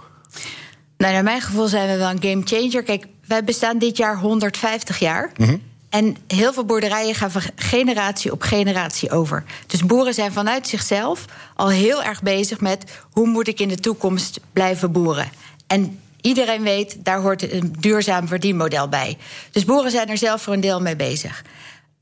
Nou, 0.99 1.13
naar 1.13 1.23
mijn 1.23 1.41
gevoel 1.41 1.67
zijn 1.67 1.89
we 1.89 1.97
wel 1.97 2.11
een 2.11 2.23
game 2.23 2.43
changer. 2.45 2.83
Kijk, 2.83 3.07
wij 3.29 3.45
bestaan 3.45 3.79
dit 3.79 3.97
jaar 3.97 4.19
150 4.19 4.99
jaar. 4.99 5.31
Mm 5.37 5.47
-hmm. 5.47 5.63
En 5.89 6.17
heel 6.27 6.53
veel 6.53 6.65
boerderijen 6.65 7.15
gaan 7.15 7.31
van 7.31 7.43
generatie 7.57 8.33
op 8.33 8.43
generatie 8.43 9.11
over. 9.11 9.45
Dus 9.67 9.87
boeren 9.87 10.15
zijn 10.15 10.33
vanuit 10.33 10.69
zichzelf 10.69 11.25
al 11.55 11.69
heel 11.69 12.03
erg 12.03 12.23
bezig 12.23 12.61
met 12.61 12.85
hoe 13.11 13.27
moet 13.27 13.49
ik 13.49 13.61
in 13.61 13.69
de 13.69 13.77
toekomst 13.77 14.41
blijven 14.53 14.93
boeren. 14.93 15.31
En 15.67 16.01
iedereen 16.21 16.63
weet, 16.63 16.97
daar 17.05 17.21
hoort 17.21 17.53
een 17.53 17.75
duurzaam 17.79 18.29
verdienmodel 18.29 18.89
bij. 18.89 19.19
Dus 19.51 19.65
boeren 19.65 19.91
zijn 19.91 20.09
er 20.09 20.19
zelf 20.19 20.43
voor 20.43 20.53
een 20.53 20.61
deel 20.61 20.81
mee 20.81 20.97
bezig. 20.97 21.45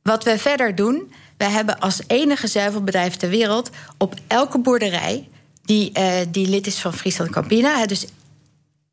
Wat 0.03 0.25
we 0.25 0.39
verder 0.39 0.75
doen, 0.75 1.13
we 1.37 1.45
hebben 1.45 1.79
als 1.79 2.01
enige 2.07 2.47
zuivelbedrijf 2.47 3.17
ter 3.17 3.29
wereld 3.29 3.71
op 3.99 4.15
elke 4.27 4.59
boerderij 4.59 5.29
die, 5.65 5.91
uh, 5.99 6.13
die 6.29 6.49
lid 6.49 6.67
is 6.67 6.79
van 6.79 6.93
Friesland 6.93 7.31
Campina, 7.31 7.87
dus 7.87 8.07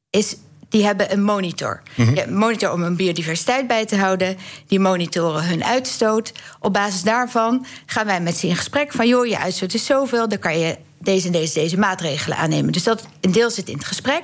is 0.09 0.35
die 0.73 0.85
hebben 0.85 1.11
een 1.11 1.23
monitor. 1.23 1.81
Mhm. 1.95 2.01
Mm 2.01 2.07
-hmm. 2.07 2.17
Een 2.17 2.37
monitor 2.37 2.71
om 2.71 2.81
hun 2.81 2.95
biodiversiteit 2.95 3.67
bij 3.67 3.85
te 3.85 3.95
houden. 3.95 4.37
Die 4.67 4.79
monitoren 4.79 5.43
hun 5.43 5.63
uitstoot. 5.63 6.31
Op 6.59 6.73
basis 6.73 7.01
daarvan 7.01 7.65
gaan 7.85 8.05
wij 8.05 8.21
met 8.21 8.37
ze 8.37 8.47
in 8.47 8.55
gesprek 8.55 8.91
van... 8.91 9.07
joh, 9.07 9.25
je 9.25 9.39
uitstoot 9.39 9.73
is 9.73 9.85
zoveel, 9.85 10.27
dan 10.27 10.39
kan 10.39 10.59
je 10.59 10.77
deze 10.99 11.25
en 11.25 11.31
deze, 11.31 11.53
deze 11.53 11.77
maatregelen 11.77 12.37
aannemen. 12.37 12.71
Dus 12.71 12.83
dat 12.83 13.07
een 13.21 13.31
deel 13.31 13.49
zit 13.49 13.69
in 13.69 13.77
het 13.77 13.85
gesprek. 13.85 14.23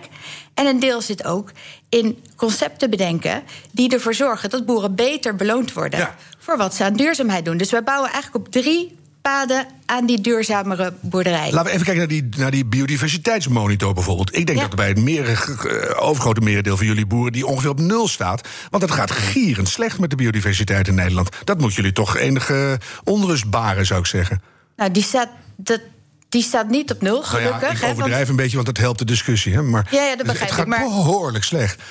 En 0.53 0.65
een 0.65 0.79
deel 0.79 1.01
zit 1.01 1.25
ook 1.25 1.51
in 1.89 2.23
concepten 2.35 2.89
bedenken... 2.89 3.43
die 3.71 3.93
ervoor 3.93 4.13
zorgen 4.13 4.49
dat 4.49 4.65
boeren 4.65 4.95
beter 4.95 5.35
beloond 5.35 5.73
worden... 5.73 5.99
Ja. 5.99 6.15
voor 6.39 6.57
wat 6.57 6.75
ze 6.75 6.83
aan 6.83 6.93
duurzaamheid 6.93 7.45
doen. 7.45 7.57
Dus 7.57 7.71
wij 7.71 7.83
bouwen 7.83 8.11
eigenlijk 8.11 8.45
op 8.45 8.51
drie 8.51 8.98
paden 9.29 9.65
aan 9.85 10.05
die 10.05 10.21
duurzamere 10.21 10.93
boerderij. 10.99 11.51
Laten 11.51 11.63
we 11.63 11.69
even 11.71 11.85
kijken 11.85 11.97
naar 11.97 12.07
die, 12.07 12.29
naar 12.37 12.51
die 12.51 12.65
biodiversiteitsmonitor 12.65 13.93
bijvoorbeeld. 13.93 14.35
Ik 14.35 14.45
denk 14.45 14.59
Ja. 14.59 14.67
dat 14.67 14.75
bij 14.75 14.87
het 14.87 14.97
meer, 14.97 15.29
eh, 15.29 16.01
overgrote 16.07 16.41
merendeel 16.41 16.77
van 16.77 16.85
jullie 16.85 17.05
boeren... 17.05 17.31
die 17.31 17.45
ongeveer 17.45 17.69
op 17.69 17.79
nul 17.79 18.07
staat. 18.07 18.47
Want 18.69 18.83
het 18.83 18.91
gaat 18.91 19.11
gierend 19.11 19.69
slecht 19.69 19.99
met 19.99 20.09
de 20.09 20.15
biodiversiteit 20.15 20.87
in 20.87 20.95
Nederland. 20.95 21.29
Dat 21.43 21.59
moet 21.59 21.73
jullie 21.73 21.91
toch 21.91 22.17
enige 22.17 22.79
onrust 23.03 23.49
baren, 23.49 23.85
zou 23.85 23.99
ik 23.99 24.05
zeggen. 24.05 24.41
Nou, 24.75 24.91
die 24.91 25.03
staat, 25.03 25.29
dat, 25.57 25.81
die 26.29 26.43
staat 26.43 26.69
niet 26.69 26.91
op 26.91 27.01
nul, 27.01 27.13
Nou 27.13 27.25
gelukkig. 27.25 27.61
ja, 27.61 27.67
ik 27.69 27.77
hè, 27.77 27.85
want 27.87 27.97
overdrijf 27.97 28.29
een 28.29 28.35
beetje, 28.35 28.55
want 28.55 28.67
dat 28.67 28.77
helpt 28.77 28.99
de 28.99 29.05
discussie. 29.05 29.53
Hè? 29.53 29.61
Maar 29.61 29.87
Ja, 29.91 30.01
ja, 30.03 30.09
dat 30.09 30.17
het- 30.17 30.27
begrijp 30.27 30.39
het 30.49 30.49
ik, 30.49 30.55
gaat 30.55 30.67
maar- 30.67 30.87
behoorlijk 30.89 31.43
slecht. 31.43 31.81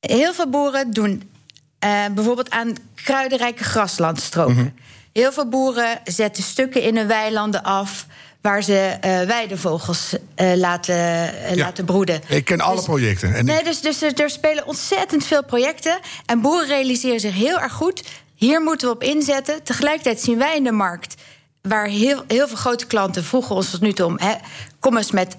heel 0.00 0.34
veel 0.34 0.50
boeren 0.50 0.90
doen 0.90 1.30
eh, 1.78 1.90
bijvoorbeeld 2.14 2.50
aan 2.50 2.72
kruidenrijke 2.94 3.64
graslandstroken. 3.64 4.54
Mhm. 4.54 4.68
Heel 5.12 5.32
veel 5.32 5.48
boeren 5.48 6.00
zetten 6.04 6.42
stukken 6.42 6.82
in 6.82 6.96
hun 6.96 7.06
weilanden 7.06 7.62
af... 7.62 8.06
waar 8.40 8.62
ze 8.62 8.76
eh, 9.00 9.20
weidevogels 9.22 10.16
eh, 10.34 10.52
laten, 10.56 10.94
eh, 10.94 11.54
Ja. 11.54 11.64
laten 11.64 11.84
broeden. 11.84 12.20
Ik 12.28 12.44
ken 12.44 12.60
alle 12.60 12.76
Dus- 12.76 12.84
projecten. 12.84 13.34
En 13.34 13.44
Nee, 13.44 13.64
dus, 13.64 13.80
dus 13.80 14.02
er, 14.02 14.20
er 14.20 14.30
spelen 14.30 14.66
ontzettend 14.66 15.24
veel 15.24 15.44
projecten. 15.44 15.98
En 16.26 16.40
boeren 16.40 16.66
realiseren 16.68 17.20
zich 17.20 17.34
heel 17.34 17.60
erg 17.60 17.72
goed. 17.72 18.02
Hier 18.34 18.60
moeten 18.62 18.88
we 18.88 18.94
op 18.94 19.02
inzetten. 19.02 19.62
Tegelijkertijd 19.62 20.20
zien 20.20 20.38
wij 20.38 20.56
in 20.56 20.64
de 20.64 20.72
markt. 20.72 21.14
Waar 21.62 21.86
heel, 21.86 22.24
heel 22.28 22.48
veel 22.48 22.56
grote 22.56 22.86
klanten 22.86 23.24
vroegen 23.24 23.54
ons 23.54 23.70
tot 23.70 23.80
nu 23.80 23.92
toe 23.92 24.06
om. 24.06 24.18
Hè, 24.18 24.34
kom 24.80 24.96
eens 24.96 25.10
met 25.10 25.36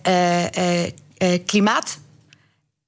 klimaat. 1.45 1.97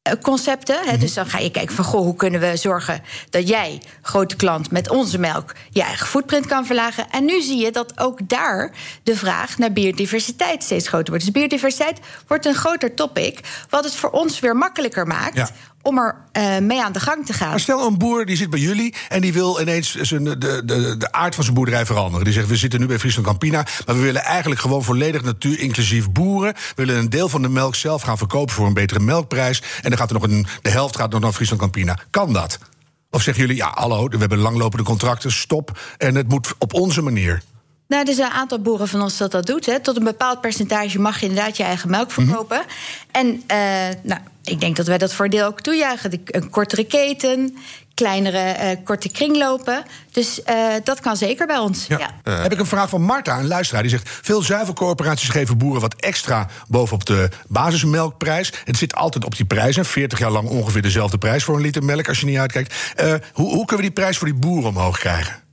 Eh, 0.06 0.14
Concepten. 0.22 0.78
Hè? 0.86 0.98
Dus 0.98 1.14
dan 1.14 1.26
ga 1.26 1.38
je 1.38 1.52
kijken 1.52 1.76
van 1.76 1.86
goh, 1.86 2.02
hoe 2.02 2.16
kunnen 2.16 2.40
we 2.40 2.58
zorgen 2.58 3.02
dat 3.30 3.48
jij, 3.48 3.82
grote 4.02 4.36
klant, 4.36 4.72
met 4.72 4.90
onze 4.90 5.20
melk 5.20 5.56
je 5.70 5.82
eigen 5.82 6.08
footprint 6.08 6.46
kan 6.46 6.66
verlagen. 6.66 7.10
En 7.10 7.26
nu 7.26 7.42
zie 7.42 7.58
je 7.58 7.72
dat 7.72 8.00
ook 8.00 8.20
daar 8.30 8.72
de 9.04 9.16
vraag 9.16 9.58
naar 9.58 9.72
biodiversiteit 9.72 10.64
steeds 10.64 10.88
groter 10.88 11.10
wordt. 11.10 11.24
Dus 11.24 11.34
biodiversiteit 11.34 12.00
wordt 12.28 12.46
een 12.46 12.56
groter 12.56 12.94
topic, 12.94 13.40
wat 13.70 13.84
het 13.84 13.96
voor 13.96 14.10
ons 14.10 14.40
weer 14.40 14.56
makkelijker 14.56 15.08
maakt 15.08 15.36
Ja. 15.36 15.50
Om 15.86 15.98
er 15.98 16.16
eh, 16.32 16.58
mee 16.58 16.84
aan 16.84 16.92
de 16.92 17.00
gang 17.00 17.26
te 17.26 17.34
gaan. 17.34 17.50
Maar 17.50 17.60
stel 17.60 17.88
een 17.88 17.98
boer 17.98 18.26
die 18.26 18.36
zit 18.36 18.50
bij 18.50 18.60
jullie 18.60 18.94
en 19.10 19.22
die 19.22 19.34
wil 19.34 19.62
ineens 19.62 19.96
zijn, 19.96 20.24
de, 20.24 20.38
de, 20.38 20.96
de 20.98 21.12
aard 21.12 21.36
van 21.36 21.44
zijn 21.44 21.56
boerderij 21.56 21.86
veranderen. 21.86 22.24
Die 22.26 22.34
zegt: 22.34 22.48
We 22.48 22.56
zitten 22.56 22.80
nu 22.80 22.86
bij 22.86 23.00
Friesland 23.00 23.28
Campina, 23.28 23.66
maar 23.86 23.96
we 23.96 24.02
willen 24.02 24.24
eigenlijk 24.24 24.62
gewoon 24.62 24.84
volledig 24.84 25.24
natuur-inclusief 25.24 26.12
boeren. 26.12 26.54
We 26.54 26.74
willen 26.76 26.98
een 26.98 27.10
deel 27.10 27.30
van 27.30 27.42
de 27.42 27.50
melk 27.50 27.76
zelf 27.76 28.02
gaan 28.02 28.18
verkopen 28.18 28.56
voor 28.56 28.68
een 28.68 28.74
betere 28.74 29.00
melkprijs. 29.00 29.62
En 29.82 29.90
dan 29.90 29.98
gaat 29.98 30.10
er 30.10 30.14
nog 30.14 30.24
een, 30.24 30.48
de 30.62 30.70
helft 30.70 30.96
gaat 30.96 31.12
nog 31.12 31.22
naar 31.22 31.34
Friesland 31.34 31.62
Campina. 31.62 31.98
Kan 32.10 32.34
dat? 32.34 32.60
Of 33.10 33.22
zeggen 33.22 33.44
jullie: 33.44 33.58
Ja, 33.58 33.72
hallo, 33.76 34.08
we 34.08 34.18
hebben 34.18 34.38
langlopende 34.38 34.86
contracten, 34.86 35.32
stop. 35.32 35.80
En 35.98 36.16
het 36.16 36.28
moet 36.28 36.54
op 36.58 36.74
onze 36.74 37.02
manier. 37.02 37.42
Nou, 37.88 38.08
er 38.08 38.14
zijn 38.14 38.28
een 38.32 38.38
aantal 38.38 38.60
boeren 38.60 38.88
van 38.88 39.02
ons 39.02 39.18
dat 39.18 39.32
dat 39.32 39.46
doet. 39.46 39.66
Hè. 39.66 39.80
Tot 39.80 39.98
een 39.98 40.04
bepaald 40.04 40.42
percentage 40.42 41.00
mag 41.00 41.20
je 41.20 41.28
inderdaad 41.28 41.58
je 41.58 41.64
eigen 41.64 41.90
melk 41.90 42.12
verkopen. 42.12 42.62
En 43.12 43.44
eh, 43.48 43.58
nou, 44.04 44.20
ik 44.44 44.60
denk 44.60 44.76
dat 44.76 44.88
wij 44.88 44.98
dat 44.98 45.14
voor 45.14 45.26
een 45.26 45.32
deel 45.32 45.46
ook 45.46 45.62
toejuichen. 45.62 46.12
De- 46.12 46.20
Een 46.26 46.50
kortere 46.50 46.84
keten, 46.86 47.58
kleinere, 47.94 48.38
eh, 48.40 48.78
korte 48.84 49.10
kringlopen. 49.10 49.84
Dus 50.12 50.44
eh, 50.44 50.56
dat 50.84 51.00
kan 51.00 51.18
zeker 51.18 51.48
bij 51.48 51.58
ons. 51.58 51.86
Ja. 51.88 52.10
Heb 52.24 52.52
ik 52.54 52.60
een 52.60 52.66
vraag 52.66 52.90
van 52.90 53.02
Marta, 53.02 53.40
een 53.40 53.48
luisteraar. 53.48 53.82
Die 53.82 53.92
zegt: 53.92 54.10
Veel 54.22 54.42
zuivelcorporaties 54.42 55.30
geven 55.30 55.58
boeren 55.58 55.82
wat 55.82 55.96
extra 55.96 56.48
bovenop 56.68 57.06
de 57.06 57.30
basismelkprijs. 57.48 58.54
Het 58.64 58.78
zit 58.78 58.96
altijd 58.96 59.26
op 59.26 59.36
die 59.36 59.46
prijs. 59.46 59.78
En 59.78 59.86
40 59.86 60.20
jaar 60.20 60.32
lang 60.32 60.50
ongeveer 60.50 60.82
dezelfde 60.82 61.18
prijs 61.18 61.44
voor 61.44 61.56
een 61.56 61.62
liter 61.62 61.84
melk 61.84 62.08
als 62.08 62.20
je 62.20 62.26
niet 62.26 62.38
uitkijkt. 62.38 62.74
Eh, 62.96 63.14
hoe, 63.34 63.48
hoe 63.54 63.66
kunnen 63.66 63.76
we 63.86 63.92
die 63.92 63.92
prijs 64.02 64.18
voor 64.18 64.28
die 64.28 64.38
boeren 64.40 64.70
omhoog 64.70 65.00
krijgen? 65.00 65.44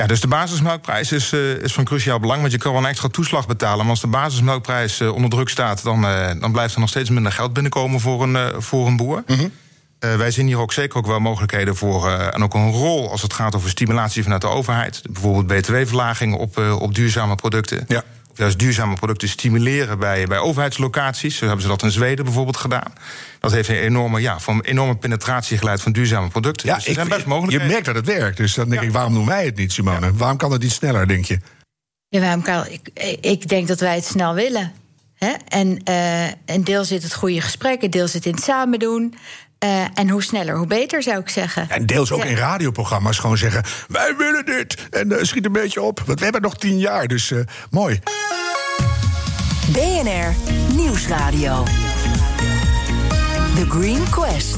Ja, 0.00 0.06
dus 0.06 0.20
de 0.20 0.28
basismelkprijs 0.28 1.12
is, 1.12 1.32
eh, 1.32 1.50
is 1.50 1.72
van 1.72 1.84
cruciaal 1.84 2.20
belang. 2.20 2.40
Want 2.40 2.52
je 2.52 2.58
kan 2.58 2.72
wel 2.72 2.80
een 2.80 2.88
extra 2.88 3.08
toeslag 3.08 3.46
betalen. 3.46 3.78
Maar 3.78 3.88
als 3.88 4.00
de 4.00 4.06
basismelkprijs 4.06 5.00
eh, 5.00 5.12
onder 5.14 5.30
druk 5.30 5.48
staat, 5.48 5.82
dan, 5.82 6.06
eh, 6.06 6.40
dan 6.40 6.52
blijft 6.52 6.74
er 6.74 6.80
nog 6.80 6.88
steeds 6.88 7.10
minder 7.10 7.32
geld 7.32 7.52
binnenkomen 7.52 8.00
voor 8.00 8.22
een, 8.22 8.62
voor 8.62 8.86
een 8.86 8.96
boer. 8.96 9.24
Eh, 9.26 10.16
wij 10.16 10.30
zien 10.30 10.46
hier 10.46 10.58
ook 10.58 10.72
zeker 10.72 10.98
ook 10.98 11.06
wel 11.06 11.20
mogelijkheden 11.20 11.76
voor. 11.76 12.10
en 12.10 12.42
ook 12.42 12.54
een 12.54 12.70
rol 12.70 13.10
als 13.10 13.22
het 13.22 13.32
gaat 13.32 13.54
over 13.54 13.70
stimulatie 13.70 14.22
vanuit 14.22 14.40
de 14.40 14.48
overheid. 14.48 15.02
Bijvoorbeeld 15.10 15.60
btw-verlaging 15.60 16.34
op, 16.34 16.58
op 16.58 16.94
duurzame 16.94 17.34
producten. 17.34 17.84
Ja. 17.88 18.02
Juist 18.34 18.58
duurzame 18.58 18.94
producten 18.94 19.28
stimuleren 19.28 19.98
bij, 19.98 20.26
bij 20.26 20.38
overheidslocaties. 20.38 21.36
Zo 21.36 21.44
hebben 21.44 21.62
ze 21.62 21.68
dat 21.68 21.82
in 21.82 21.90
Zweden 21.90 22.24
bijvoorbeeld 22.24 22.56
gedaan. 22.56 22.92
Dat 23.40 23.52
heeft 23.52 23.68
een 23.68 23.74
enorme, 23.74 24.20
ja, 24.20 24.40
van 24.40 24.60
enorme 24.60 24.96
penetratie 24.96 25.58
geleid 25.58 25.82
van 25.82 25.92
duurzame 25.92 26.28
producten. 26.28 26.68
Ja, 26.68 26.74
dus 26.74 26.86
er 26.86 26.94
zijn 26.94 27.08
best 27.08 27.26
mogelijk. 27.26 27.62
je 27.62 27.68
merkt 27.68 27.84
dat 27.84 27.94
het 27.94 28.06
werkt. 28.06 28.36
Dus 28.36 28.54
dan 28.54 28.68
denk 28.68 28.82
ik, 28.82 28.92
waarom 28.92 29.14
doen 29.14 29.26
wij 29.26 29.44
het 29.44 29.56
niet, 29.56 29.72
Simone? 29.72 30.12
Waarom 30.12 30.36
kan 30.36 30.52
het 30.52 30.62
niet 30.62 30.72
sneller, 30.72 31.08
denk 31.08 31.24
je? 31.24 31.38
Ja, 32.08 32.20
waarom 32.20 32.42
kan, 32.42 32.66
ik, 32.68 32.88
ik 33.20 33.48
denk 33.48 33.68
dat 33.68 33.80
wij 33.80 33.94
het 33.94 34.04
snel 34.04 34.34
willen. 34.34 34.72
Hè? 35.14 35.32
En 35.48 35.82
eh, 35.84 36.26
een 36.46 36.64
deel 36.64 36.84
zit 36.84 37.02
het 37.02 37.14
goede 37.14 37.40
gesprek, 37.40 37.82
een 37.82 37.90
deel 37.90 38.08
zit 38.08 38.26
in 38.26 38.34
het 38.34 38.42
samen 38.42 38.78
doen. 38.78 39.14
Eh, 39.64 39.84
en 39.94 40.08
hoe 40.08 40.22
sneller, 40.22 40.56
hoe 40.56 40.66
beter, 40.66 41.02
zou 41.02 41.18
ik 41.18 41.28
zeggen. 41.28 41.70
En 41.70 41.86
deels 41.86 42.12
ook 42.12 42.22
Ja. 42.22 42.28
in 42.28 42.36
radioprogramma's 42.36 43.18
gewoon 43.18 43.38
zeggen: 43.38 43.62
wij 43.88 44.14
willen 44.16 44.44
dit. 44.46 44.76
En 44.90 45.12
eh, 45.18 45.24
schiet 45.24 45.44
een 45.44 45.52
beetje 45.52 45.82
op. 45.82 46.02
Want 46.06 46.18
we 46.18 46.24
hebben 46.24 46.42
nog 46.42 46.56
tien 46.56 46.78
jaar, 46.78 47.06
dus 47.06 47.30
eh, 47.30 47.38
mooi. 47.70 48.00
BNR 49.72 50.34
Nieuwsradio. 50.74 51.64
The 53.54 53.66
Green 53.68 54.10
Quest. 54.10 54.56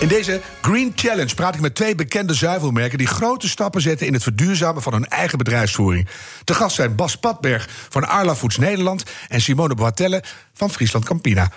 In 0.00 0.08
deze 0.08 0.40
Green 0.60 0.92
Challenge 0.94 1.34
praat 1.34 1.54
ik 1.54 1.60
met 1.60 1.74
twee 1.74 1.94
bekende 1.94 2.34
zuivelmerken 2.34 2.98
die 2.98 3.06
grote 3.06 3.48
stappen 3.48 3.80
zetten 3.80 4.06
in 4.06 4.12
het 4.12 4.22
verduurzamen 4.22 4.82
van 4.82 4.92
hun 4.92 5.08
eigen 5.08 5.38
bedrijfsvoering. 5.38 6.08
Te 6.44 6.54
gast 6.54 6.76
zijn 6.76 6.94
Bas 6.94 7.16
Patberg 7.16 7.68
van 7.88 8.08
Arla 8.08 8.34
Foods 8.34 8.56
Nederland 8.56 9.02
en 9.28 9.40
Simone 9.40 9.74
Boatelle 9.74 10.22
van 10.52 10.70
Friesland 10.70 11.04
Campina. 11.04 11.50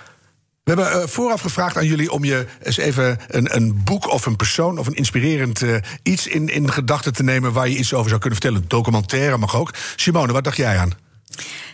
We 0.68 0.74
hebben 0.74 1.02
eh, 1.02 1.08
vooraf 1.08 1.40
gevraagd 1.40 1.76
aan 1.76 1.86
jullie 1.86 2.12
om 2.12 2.24
je 2.24 2.46
eens 2.62 2.76
even 2.76 3.18
een, 3.28 3.56
een 3.56 3.80
boek 3.84 4.10
of 4.10 4.26
een 4.26 4.36
persoon 4.36 4.78
of 4.78 4.86
een 4.86 4.94
inspirerend 4.94 5.62
eh, 5.62 5.74
iets 6.02 6.26
in, 6.26 6.48
in 6.48 6.72
gedachten 6.72 7.12
te 7.12 7.22
nemen 7.22 7.52
waar 7.52 7.68
je 7.68 7.76
iets 7.78 7.94
over 7.94 8.08
zou 8.08 8.20
kunnen 8.20 8.38
vertellen. 8.40 8.64
Documentaire 8.68 9.36
mag 9.36 9.56
ook. 9.56 9.70
Simone, 9.96 10.32
wat 10.32 10.44
dacht 10.44 10.56
jij 10.56 10.78
aan? 10.78 10.92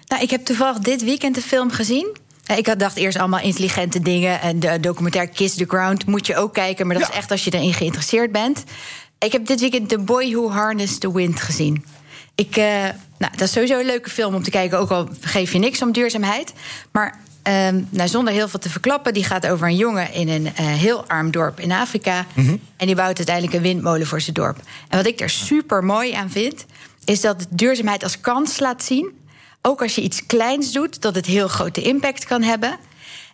Nou, 0.06 0.22
ik 0.22 0.30
heb 0.30 0.44
toevallig 0.44 0.78
dit 0.78 1.04
weekend 1.04 1.34
de 1.34 1.40
film 1.40 1.70
gezien. 1.70 2.16
Eh, 2.46 2.56
Ik 2.58 2.66
had 2.66 2.78
dacht 2.78 2.96
eerst 2.96 3.18
allemaal 3.18 3.40
intelligente 3.40 4.00
dingen. 4.00 4.40
En 4.40 4.60
de 4.60 4.80
documentaire 4.80 5.32
Kiss 5.32 5.54
the 5.54 5.64
Ground 5.68 6.06
moet 6.06 6.26
je 6.26 6.36
ook 6.36 6.54
kijken. 6.54 6.86
Maar 6.86 6.96
dat 6.98 7.06
Ja. 7.06 7.12
is 7.12 7.18
echt 7.18 7.30
als 7.30 7.44
je 7.44 7.50
erin 7.50 7.74
geïnteresseerd 7.74 8.32
bent. 8.32 8.64
Ik 9.18 9.32
heb 9.32 9.46
dit 9.46 9.60
weekend 9.60 9.88
The 9.88 9.98
Boy 9.98 10.30
Who 10.32 10.50
Harnessed 10.50 11.00
the 11.00 11.12
Wind 11.12 11.40
gezien. 11.40 11.84
Ik, 12.34 12.56
nou, 12.56 12.92
dat 13.36 13.40
is 13.40 13.52
sowieso 13.52 13.78
een 13.78 13.86
leuke 13.86 14.10
film 14.10 14.34
om 14.34 14.42
te 14.42 14.50
kijken. 14.50 14.78
Ook 14.78 14.90
al 14.90 15.08
geef 15.20 15.52
je 15.52 15.58
niks 15.58 15.82
om 15.82 15.92
duurzaamheid. 15.92 16.52
Maar 16.92 17.20
ehm, 17.44 17.82
nou, 17.90 18.08
zonder 18.08 18.32
heel 18.32 18.48
veel 18.48 18.58
te 18.58 18.70
verklappen... 18.70 19.14
die 19.14 19.24
gaat 19.24 19.46
over 19.46 19.66
een 19.66 19.76
jongen 19.76 20.12
in 20.12 20.28
een 20.28 20.46
eh, 20.46 20.66
heel 20.66 21.06
arm 21.06 21.30
dorp 21.30 21.60
in 21.60 21.72
Afrika. 21.72 22.26
En 22.76 22.86
die 22.86 22.94
bouwt 22.94 23.16
uiteindelijk 23.16 23.56
een 23.56 23.62
windmolen 23.62 24.06
voor 24.06 24.20
zijn 24.20 24.34
dorp. 24.34 24.56
En 24.88 24.96
wat 24.96 25.06
ik 25.06 25.20
er 25.20 25.30
super 25.30 25.84
mooi 25.84 26.12
aan 26.12 26.30
vind... 26.30 26.64
is 27.04 27.20
dat 27.20 27.46
duurzaamheid 27.50 28.02
als 28.02 28.20
kans 28.20 28.58
laat 28.58 28.82
zien 28.82 29.22
ook 29.66 29.82
als 29.82 29.94
je 29.94 30.00
iets 30.00 30.26
kleins 30.26 30.72
doet, 30.72 31.02
dat 31.02 31.14
het 31.14 31.26
heel 31.26 31.48
grote 31.48 31.82
impact 31.82 32.24
kan 32.24 32.42
hebben. 32.42 32.76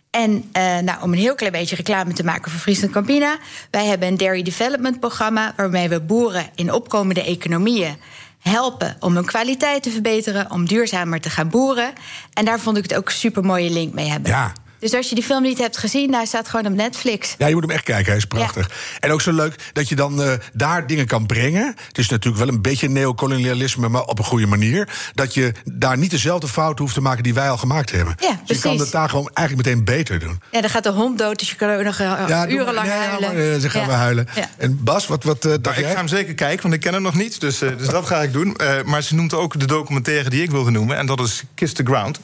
En 0.09 0.49
eh, 0.51 0.77
nou, 0.77 1.01
om 1.01 1.11
een 1.11 1.19
heel 1.19 1.35
klein 1.35 1.51
beetje 1.51 1.75
reclame 1.75 2.13
te 2.13 2.23
maken 2.23 2.51
voor 2.51 2.59
Friesland 2.59 2.93
Campina. 2.93 3.37
Wij 3.71 3.85
hebben 3.85 4.07
een 4.07 4.17
dairy 4.17 4.41
development 4.41 4.99
programma 4.99 5.53
waarmee 5.55 5.89
we 5.89 6.01
boeren 6.01 6.49
in 6.55 6.73
opkomende 6.73 7.23
economieën 7.23 7.95
helpen 8.41 8.95
om 8.99 9.15
hun 9.15 9.25
kwaliteit 9.25 9.83
te 9.83 9.89
verbeteren, 9.89 10.51
om 10.51 10.65
duurzamer 10.65 11.21
te 11.21 11.29
gaan 11.29 11.49
boeren. 11.49 11.93
En 12.33 12.45
daar 12.45 12.59
vond 12.59 12.77
ik 12.77 12.83
het 12.83 12.95
ook 12.95 13.09
super 13.09 13.43
mooie 13.43 13.69
link 13.69 13.93
mee 13.93 14.09
hebben. 14.09 14.31
Ja. 14.31 14.53
Dus 14.81 14.93
als 14.93 15.09
je 15.09 15.15
die 15.15 15.23
film 15.23 15.41
niet 15.41 15.57
hebt 15.57 15.77
gezien, 15.77 16.13
hij 16.13 16.25
staat 16.25 16.49
gewoon 16.49 16.65
op 16.65 16.73
Netflix. 16.77 17.35
Ja, 17.37 17.47
je 17.47 17.53
moet 17.53 17.63
hem 17.63 17.71
echt 17.71 17.83
kijken, 17.83 18.05
hij 18.05 18.17
is 18.17 18.25
prachtig. 18.25 18.69
En 18.99 19.11
ook 19.11 19.21
zo 19.21 19.31
leuk 19.31 19.55
dat 19.73 19.89
je 19.89 19.95
dan 19.95 20.21
eh, 20.23 20.31
daar 20.53 20.87
dingen 20.87 21.05
kan 21.05 21.25
brengen. 21.25 21.75
Het 21.87 21.97
is 21.97 22.09
natuurlijk 22.09 22.43
wel 22.45 22.53
een 22.53 22.61
beetje 22.61 22.89
neocolonialisme, 22.89 23.87
maar 23.89 24.03
op 24.03 24.17
een 24.19 24.25
goede 24.25 24.45
manier. 24.47 24.89
Dat 25.13 25.33
je 25.33 25.53
daar 25.65 25.97
niet 25.97 26.11
dezelfde 26.11 26.47
fouten 26.47 26.83
hoeft 26.83 26.95
te 26.95 27.01
maken 27.01 27.23
die 27.23 27.33
wij 27.33 27.49
al 27.49 27.57
gemaakt 27.57 27.91
hebben. 27.91 28.15
Ja, 28.19 28.39
dus 28.45 28.57
je 28.57 28.63
kan 28.63 28.77
het 28.79 28.91
daar 28.91 29.09
gewoon 29.09 29.29
eigenlijk 29.33 29.67
meteen 29.67 29.83
beter 29.85 30.19
doen. 30.19 30.41
Ja, 30.51 30.61
dan 30.61 30.69
gaat 30.69 30.83
de 30.83 30.89
hond 30.89 31.17
dood, 31.17 31.39
dus 31.39 31.49
je 31.49 31.55
kan 31.55 31.69
ook 31.77 31.83
nog 31.83 31.99
eh, 31.99 32.23
Ja, 32.27 32.47
urenlang 32.49 32.87
nee, 32.87 32.97
huilen. 32.97 33.33
maar, 33.35 33.53
eh, 33.53 33.61
dan 33.61 33.69
gaan 33.69 33.85
we 33.87 33.91
huilen. 33.93 34.27
Ja. 34.35 34.49
En 34.57 34.83
Bas, 34.83 35.07
wat, 35.07 35.23
wat 35.23 35.45
eh, 35.45 35.51
dacht 35.51 35.61
Nou, 35.63 35.75
ik 35.75 35.81
jij? 35.81 35.91
ga 35.91 35.97
hem 35.97 36.07
zeker 36.07 36.33
kijken, 36.33 36.61
want 36.61 36.73
ik 36.73 36.79
ken 36.79 36.93
hem 36.93 37.01
nog 37.01 37.15
niet. 37.15 37.39
Dus, 37.39 37.61
eh, 37.61 37.69
dus 37.77 37.87
dat 37.97 38.05
ga 38.05 38.21
ik 38.21 38.33
doen. 38.33 38.55
Eh, 38.55 38.83
maar 38.85 39.01
ze 39.03 39.15
noemt 39.15 39.33
ook 39.33 39.59
de 39.59 39.65
documentaire 39.67 40.29
die 40.29 40.43
ik 40.43 40.51
wilde 40.51 40.71
noemen. 40.71 40.97
En 40.97 41.05
dat 41.05 41.19
is 41.19 41.43
Kiss 41.55 41.73
the 41.73 41.83
Ground. 41.83 42.19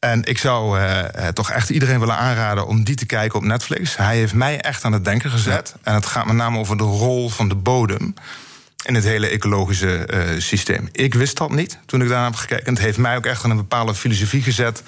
En 0.00 0.24
ik 0.24 0.38
zou 0.38 0.78
eh, 0.78 1.28
eh, 1.28 1.34
toch 1.34 1.50
echt 1.50 1.70
iedereen 1.70 1.98
willen 1.98 2.16
aanraden 2.16 2.66
om 2.66 2.84
die 2.84 2.94
te 2.94 3.06
kijken 3.06 3.38
op 3.38 3.44
Netflix. 3.44 3.96
Hij 3.96 4.16
heeft 4.16 4.34
mij 4.34 4.60
echt 4.60 4.84
aan 4.84 4.92
het 4.92 5.04
denken 5.04 5.30
gezet. 5.30 5.74
En 5.82 5.94
het 5.94 6.06
gaat 6.06 6.26
met 6.26 6.36
name 6.36 6.58
over 6.58 6.76
de 6.76 6.84
rol 6.84 7.28
van 7.28 7.48
de 7.48 7.54
bodem 7.54 8.14
in 8.84 8.94
het 8.94 9.04
hele 9.04 9.28
ecologische 9.28 9.96
eh, 9.96 10.40
systeem. 10.40 10.88
Ik 10.92 11.14
wist 11.14 11.36
dat 11.36 11.50
niet 11.50 11.78
toen 11.86 12.02
ik 12.02 12.08
daarna 12.08 12.24
heb 12.24 12.34
gekeken. 12.34 12.66
En 12.66 12.72
het 12.72 12.82
heeft 12.82 12.98
mij 12.98 13.16
ook 13.16 13.26
echt 13.26 13.44
aan 13.44 13.50
een 13.50 13.56
bepaalde 13.56 13.94
filosofie 13.94 14.42
gezet 14.42 14.82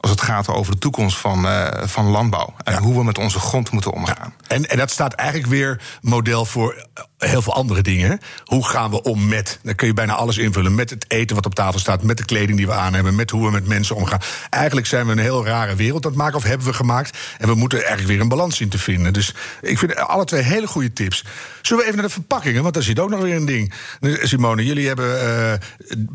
als 0.00 0.10
het 0.10 0.20
gaat 0.20 0.48
over 0.48 0.72
de 0.72 0.78
toekomst 0.78 1.16
van, 1.16 1.44
uh, 1.44 1.68
van 1.84 2.06
landbouw. 2.06 2.54
En 2.64 2.76
hoe 2.76 2.94
we 2.94 3.04
met 3.04 3.18
onze 3.18 3.38
grond 3.38 3.70
moeten 3.70 3.92
omgaan. 3.92 4.34
En, 4.46 4.68
en 4.68 4.76
dat 4.76 4.90
staat 4.90 5.12
eigenlijk 5.12 5.50
weer 5.50 5.80
model 6.00 6.44
voor 6.44 6.86
heel 7.18 7.42
veel 7.42 7.54
andere 7.54 7.82
dingen. 7.82 8.20
Hoe 8.44 8.66
gaan 8.66 8.90
we 8.90 9.02
om 9.02 9.28
met, 9.28 9.58
dan 9.62 9.74
kun 9.74 9.86
je 9.86 9.94
bijna 9.94 10.14
alles 10.14 10.38
invullen... 10.38 10.74
met 10.74 10.90
het 10.90 11.04
eten 11.08 11.36
wat 11.36 11.46
op 11.46 11.54
tafel 11.54 11.78
staat, 11.78 12.02
met 12.02 12.16
de 12.16 12.24
kleding 12.24 12.58
die 12.58 12.66
we 12.66 12.72
aan 12.72 12.94
hebben... 12.94 13.14
met 13.14 13.30
hoe 13.30 13.44
we 13.44 13.50
met 13.50 13.66
mensen 13.66 13.96
omgaan. 13.96 14.20
Eigenlijk 14.50 14.86
zijn 14.86 15.06
we 15.06 15.12
een 15.12 15.18
heel 15.18 15.44
rare 15.44 15.74
wereld 15.74 16.04
aan 16.04 16.10
het 16.10 16.20
maken, 16.20 16.36
of 16.36 16.42
hebben 16.42 16.66
we 16.66 16.72
gemaakt... 16.72 17.18
en 17.38 17.48
we 17.48 17.54
moeten 17.54 17.78
eigenlijk 17.78 18.08
weer 18.08 18.20
een 18.20 18.28
balans 18.28 18.60
in 18.60 18.68
te 18.68 18.78
vinden. 18.78 19.12
Dus 19.12 19.34
ik 19.60 19.78
vind 19.78 19.96
alle 19.96 20.24
twee 20.24 20.42
hele 20.42 20.66
goede 20.66 20.92
tips. 20.92 21.24
Zullen 21.62 21.82
we 21.82 21.88
even 21.88 21.98
naar 21.98 22.08
de 22.08 22.14
verpakkingen, 22.14 22.62
want 22.62 22.74
daar 22.74 22.82
zit 22.82 22.98
ook 22.98 23.10
nog 23.10 23.20
weer 23.20 23.36
een 23.36 23.44
ding. 23.44 23.72
Simone, 24.00 24.64
jullie 24.64 24.86
hebben 24.86 25.24
uh, 25.24 25.52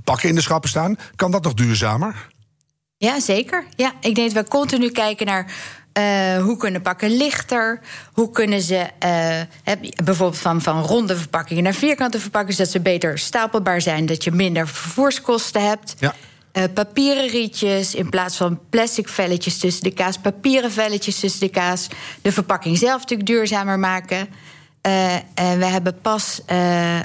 pakken 0.04 0.30
in 0.30 0.36
de 0.36 0.42
schappen 0.42 0.70
staan. 0.70 0.96
Kan 1.16 1.32
dat 1.32 1.44
nog 1.44 1.54
duurzamer? 1.54 2.32
Ja, 3.04 3.20
zeker. 3.20 3.66
Ja, 3.76 3.92
ik 4.00 4.16
denk 4.16 4.34
dat 4.34 4.44
we 4.44 4.50
continu 4.50 4.90
kijken 4.90 5.26
naar 5.26 5.46
uh, 5.98 6.44
hoe 6.44 6.58
kunnen 6.58 6.82
pakken 6.82 7.18
lichter? 7.18 7.80
Hoe 8.14 8.30
kunnen 8.32 8.62
ze 8.62 8.88
uh, 9.06 9.76
bijvoorbeeld 10.04 10.42
van, 10.42 10.62
van 10.62 10.82
ronde 10.82 11.18
verpakkingen 11.18 11.64
naar 11.64 11.74
vierkante 11.74 12.20
verpakkingen, 12.20 12.56
zodat 12.56 12.72
ze 12.72 12.80
beter 12.80 13.18
stapelbaar 13.18 13.82
zijn, 13.82 14.06
dat 14.06 14.24
je 14.24 14.32
minder 14.32 14.68
vervoerskosten 14.68 15.68
hebt? 15.68 15.96
Ja. 16.00 16.16
Uh, 16.54 16.64
papieren 16.74 17.28
rietjes 17.28 17.96
in 17.96 18.10
plaats 18.10 18.38
van 18.38 18.60
plastic 18.70 19.10
velletjes 19.10 19.58
tussen 19.58 19.84
de 19.84 19.92
kaas, 19.92 20.18
papieren 20.18 20.72
velletjes 20.72 21.20
tussen 21.20 21.40
de 21.40 21.50
kaas. 21.50 21.88
De 22.22 22.32
verpakking 22.32 22.78
zelf 22.78 23.02
natuurlijk 23.02 23.30
duurzamer 23.30 23.80
maken. 23.80 24.28
En 25.34 25.60
we 25.60 25.66
hebben 25.66 26.02
pas 26.02 26.42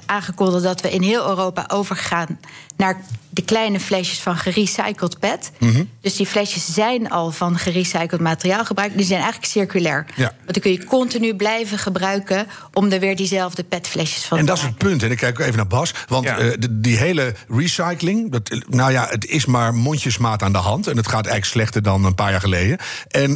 aangekondigd 0.06 0.62
dat 0.62 0.80
we 0.80 0.90
in 0.90 1.02
heel 1.02 1.28
Europa 1.28 1.64
overgaan 1.68 2.38
naar 2.78 3.04
de 3.30 3.44
kleine 3.44 3.80
flesjes 3.80 4.20
van 4.20 4.36
gerecycled 4.36 5.18
PET. 5.18 5.50
Mm 5.58 5.72
-hmm. 5.72 5.90
Dus 6.00 6.16
die 6.16 6.26
flesjes 6.26 6.74
zijn 6.74 7.10
al 7.10 7.30
van 7.30 7.58
gerecycled 7.58 8.20
materiaal 8.20 8.64
gebruikt. 8.64 8.96
Die 8.96 9.06
zijn 9.06 9.20
eigenlijk 9.20 9.50
circulair. 9.52 10.06
Ja. 10.14 10.24
Want 10.24 10.52
dan 10.52 10.62
kun 10.62 10.70
je 10.70 10.84
continu 10.84 11.34
blijven 11.34 11.78
gebruiken 11.78 12.46
om 12.72 12.90
er 12.92 13.00
weer 13.00 13.16
diezelfde 13.16 13.64
PET-flesjes 13.64 14.24
van 14.24 14.38
en 14.38 14.44
te 14.44 14.50
maken. 14.50 14.66
En 14.66 14.70
dat 14.70 14.80
is 14.80 14.86
het 14.86 14.90
punt. 14.90 15.02
En 15.02 15.10
ik 15.10 15.16
kijk 15.16 15.38
even 15.38 15.56
naar 15.56 15.66
Bas. 15.66 15.94
Want 16.08 16.24
ja. 16.24 16.40
uh, 16.40 16.52
die 16.70 16.96
hele 16.96 17.34
recycling, 17.48 18.32
dat, 18.32 18.50
nou 18.68 18.92
ja, 18.92 19.06
het 19.10 19.26
is 19.26 19.46
maar 19.46 19.74
mondjesmaat 19.74 20.42
aan 20.42 20.52
de 20.52 20.58
hand. 20.58 20.86
En 20.86 20.96
het 20.96 21.06
gaat 21.06 21.26
eigenlijk 21.26 21.44
slechter 21.44 21.82
dan 21.82 22.04
een 22.04 22.14
paar 22.14 22.30
jaar 22.30 22.40
geleden. 22.40 22.78
En 23.08 23.30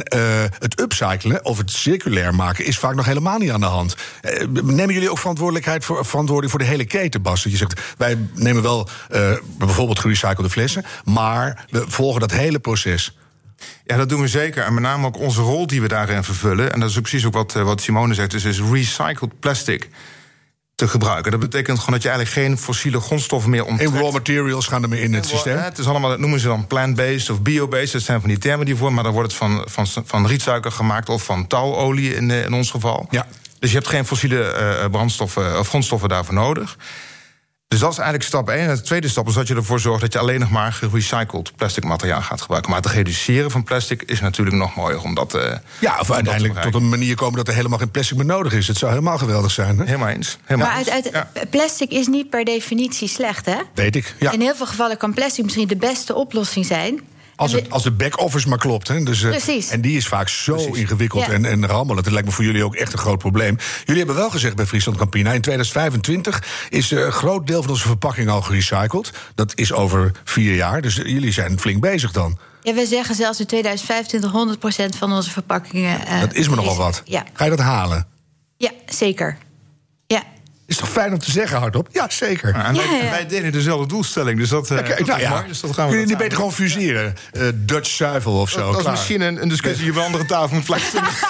het 0.59 0.79
upcyclen 0.79 1.45
of 1.45 1.57
het 1.57 1.71
circulair 1.71 2.35
maken 2.35 2.65
is 2.65 2.77
vaak 2.77 2.95
nog 2.95 3.05
helemaal 3.05 3.37
niet 3.37 3.51
aan 3.51 3.59
de 3.59 3.65
hand. 3.65 3.95
nemen 4.51 4.93
jullie 4.93 5.11
ook 5.11 5.19
verantwoordelijkheid 5.19 5.85
voor, 5.85 6.05
verantwoording 6.05 6.51
voor 6.51 6.59
de 6.59 6.65
hele 6.65 6.85
keten, 6.85 7.21
Bas? 7.21 7.43
Dat 7.43 7.51
je 7.51 7.57
zegt, 7.57 7.81
wij 7.97 8.17
nemen 8.33 8.61
wel 8.61 8.89
bijvoorbeeld 9.57 9.99
gerecyclede 9.99 10.49
flessen. 10.49 10.85
Maar 11.03 11.65
we 11.69 11.83
volgen 11.87 12.21
dat 12.21 12.31
hele 12.31 12.59
proces. 12.59 13.17
Ja, 13.85 13.97
dat 13.97 14.09
doen 14.09 14.21
we 14.21 14.27
zeker. 14.27 14.63
En 14.63 14.73
met 14.73 14.83
name 14.83 15.07
ook 15.07 15.19
onze 15.19 15.41
rol 15.41 15.67
die 15.67 15.81
we 15.81 15.87
daarin 15.87 16.23
vervullen. 16.23 16.73
En 16.73 16.79
dat 16.79 16.89
is 16.89 16.95
ook 16.95 17.01
precies 17.01 17.25
ook 17.25 17.33
wat, 17.33 17.53
wat 17.53 17.81
Simone 17.81 18.13
zegt. 18.13 18.31
Dus 18.31 18.43
is 18.43 18.61
recycled 18.71 19.39
plastic 19.39 19.89
te 20.75 20.87
gebruiken. 20.87 21.31
Dat 21.31 21.39
betekent 21.39 21.79
gewoon 21.79 21.93
dat 21.93 22.03
je 22.03 22.09
eigenlijk 22.09 22.37
geen 22.37 22.57
fossiele 22.57 22.99
grondstoffen 22.99 23.49
meer 23.49 23.65
onttrekt. 23.65 23.93
En 23.93 23.99
raw 23.99 24.11
materials 24.11 24.67
gaan 24.67 24.83
er 24.83 24.89
meer 24.89 25.01
in 25.01 25.13
het 25.13 25.25
systeem? 25.25 25.57
Het 25.57 25.77
is 25.77 25.87
allemaal, 25.87 26.09
dat 26.09 26.19
noemen 26.19 26.39
ze 26.39 26.47
dan 26.47 26.67
plant-based 26.67 27.29
of 27.29 27.41
bio-based. 27.41 27.91
Dat 27.91 28.01
zijn 28.01 28.19
van 28.19 28.29
die 28.29 28.37
termen 28.37 28.65
die 28.65 28.75
voor, 28.75 28.93
maar 28.93 29.03
dan 29.03 29.13
wordt 29.13 29.27
het 29.27 29.37
van, 29.37 29.63
van, 29.65 29.87
van 30.05 30.27
rietsuiker 30.27 30.71
gemaakt... 30.71 31.09
of 31.09 31.23
van 31.23 31.47
touwolie 31.47 32.15
in, 32.15 32.31
in 32.31 32.53
ons 32.53 32.71
geval. 32.71 33.07
Ja. 33.09 33.27
Dus 33.59 33.71
je 33.71 33.77
hebt 33.77 33.89
geen 33.89 34.05
fossiele 34.05 34.77
uh, 34.83 34.89
brandstoffen 34.89 35.59
of 35.59 35.67
grondstoffen 35.67 36.09
daarvoor 36.09 36.33
nodig. 36.33 36.77
Dus 37.73 37.81
dat 37.81 37.91
is 37.91 37.97
eigenlijk 37.97 38.27
stap 38.27 38.49
1. 38.49 38.69
En 38.69 38.75
de 38.75 38.81
tweede 38.81 39.07
stap 39.07 39.27
is 39.27 39.33
dat 39.33 39.47
je 39.47 39.55
ervoor 39.55 39.79
zorgt 39.79 40.01
dat 40.01 40.13
je 40.13 40.19
alleen 40.19 40.39
nog 40.39 40.49
maar 40.49 40.73
gerecycled 40.73 41.55
plastic 41.55 41.83
materiaal 41.83 42.21
gaat 42.21 42.41
gebruiken. 42.41 42.71
Maar 42.71 42.81
het 42.81 42.91
reduceren 42.91 43.51
van 43.51 43.63
plastic 43.63 44.01
is 44.01 44.19
natuurlijk 44.19 44.55
nog 44.55 44.75
mooier. 44.75 45.01
Omdat, 45.01 45.35
uh, 45.35 45.41
ja, 45.79 45.99
of 45.99 46.11
uiteindelijk 46.11 46.61
tot 46.61 46.73
een 46.75 46.89
manier 46.89 47.15
komen 47.15 47.37
dat 47.37 47.47
er 47.47 47.53
helemaal 47.53 47.77
geen 47.77 47.91
plastic 47.91 48.17
meer 48.17 48.25
nodig 48.25 48.53
is. 48.53 48.67
Het 48.67 48.77
zou 48.77 48.91
helemaal 48.91 49.17
geweldig 49.17 49.51
zijn. 49.51 49.77
Hè? 49.77 49.85
Helemaal 49.85 50.07
eens. 50.07 50.37
Helemaal 50.43 50.67
maar 50.67 50.91
uit, 50.91 51.11
uit, 51.13 51.49
plastic 51.49 51.91
is 51.91 52.07
niet 52.07 52.29
per 52.29 52.45
definitie 52.45 53.07
slecht, 53.07 53.45
hè? 53.45 53.57
Weet 53.73 53.95
ik. 53.95 54.15
Ja. 54.19 54.31
In 54.31 54.41
heel 54.41 54.55
veel 54.55 54.65
gevallen 54.65 54.97
kan 54.97 55.13
plastic 55.13 55.43
misschien 55.43 55.67
de 55.67 55.77
beste 55.77 56.15
oplossing 56.15 56.65
zijn. 56.65 57.01
Als, 57.35 57.51
het, 57.51 57.69
als 57.69 57.83
de 57.83 57.91
back-office 57.91 58.49
maar 58.49 58.57
klopt. 58.57 58.87
Hè. 58.87 59.03
Dus, 59.03 59.21
uh, 59.21 59.29
Precies. 59.29 59.69
En 59.69 59.81
die 59.81 59.97
is 59.97 60.07
vaak 60.07 60.29
zo 60.29 60.55
ingewikkeld 60.55 61.27
en, 61.27 61.45
en 61.45 61.67
rammelen. 61.67 62.03
Dat 62.03 62.13
lijkt 62.13 62.27
me 62.27 62.33
voor 62.33 62.43
jullie 62.43 62.63
ook 62.63 62.75
echt 62.75 62.93
een 62.93 62.99
groot 62.99 63.17
probleem. 63.17 63.57
Jullie 63.79 63.97
hebben 63.97 64.15
wel 64.15 64.29
gezegd 64.29 64.55
bij 64.55 64.65
Friesland 64.65 64.97
Campina... 64.97 65.31
in 65.31 65.41
2025 65.41 66.67
is 66.69 66.91
uh, 66.91 67.05
een 67.05 67.11
groot 67.11 67.47
deel 67.47 67.61
van 67.61 67.71
onze 67.71 67.87
verpakking 67.87 68.29
al 68.29 68.41
gerecycled. 68.41 69.11
Dat 69.35 69.51
is 69.55 69.73
over 69.73 70.11
vier 70.23 70.55
jaar. 70.55 70.81
Dus 70.81 70.95
jullie 70.95 71.31
zijn 71.31 71.59
flink 71.59 71.81
bezig 71.81 72.11
dan. 72.11 72.37
Ja, 72.61 72.73
we 72.73 72.85
zeggen 72.85 73.15
zelfs 73.15 73.39
in 73.39 73.45
2025 73.45 74.31
100% 74.93 74.97
van 74.97 75.13
onze 75.13 75.29
verpakkingen... 75.29 75.99
Uh, 76.01 76.19
dat 76.19 76.33
is 76.33 76.49
me 76.49 76.55
nogal 76.55 76.75
wat. 76.75 77.01
Ja. 77.05 77.25
Ga 77.33 77.43
je 77.43 77.49
dat 77.49 77.59
halen? 77.59 78.07
Ja, 78.57 78.71
zeker. 78.85 79.37
Is 80.65 80.77
toch 80.77 80.89
fijn 80.89 81.13
om 81.13 81.19
te 81.19 81.31
zeggen 81.31 81.59
hardop? 81.59 81.87
Ja, 81.91 82.09
zeker. 82.09 82.55
Ja, 82.55 82.65
en 82.65 82.75
wij, 82.75 82.85
ja, 82.85 83.03
ja. 83.03 83.09
wij, 83.09 83.27
delen 83.27 83.51
dezelfde 83.51 83.87
doelstelling, 83.87 84.39
dus 84.39 84.49
dat, 84.49 84.71
uh, 84.71 84.77
okay, 84.77 84.97
dat 84.97 85.07
nou 85.07 85.19
is 85.19 85.25
ja. 85.25 85.33
mooi. 85.33 85.47
Dus 85.47 85.59
dat 85.59 85.73
gaan 85.73 85.85
we 85.85 85.91
Kun 85.91 86.01
je 86.01 86.07
niet 86.07 86.17
beter 86.17 86.35
gewoon 86.35 86.53
fuseren? 86.53 87.15
Uh, 87.33 87.47
Dutch 87.55 87.89
zuivel 87.89 88.39
of 88.39 88.49
zo. 88.49 88.59
Dat, 88.59 88.73
dat 88.73 88.81
is 88.81 88.89
misschien 88.89 89.21
een, 89.21 89.41
een 89.41 89.49
discussie 89.49 89.83
die 89.83 89.91
op 89.91 89.97
een 89.97 90.03
andere 90.03 90.25
tafel 90.25 90.55
moet 90.55 90.65
plaatsvinden. 90.65 91.11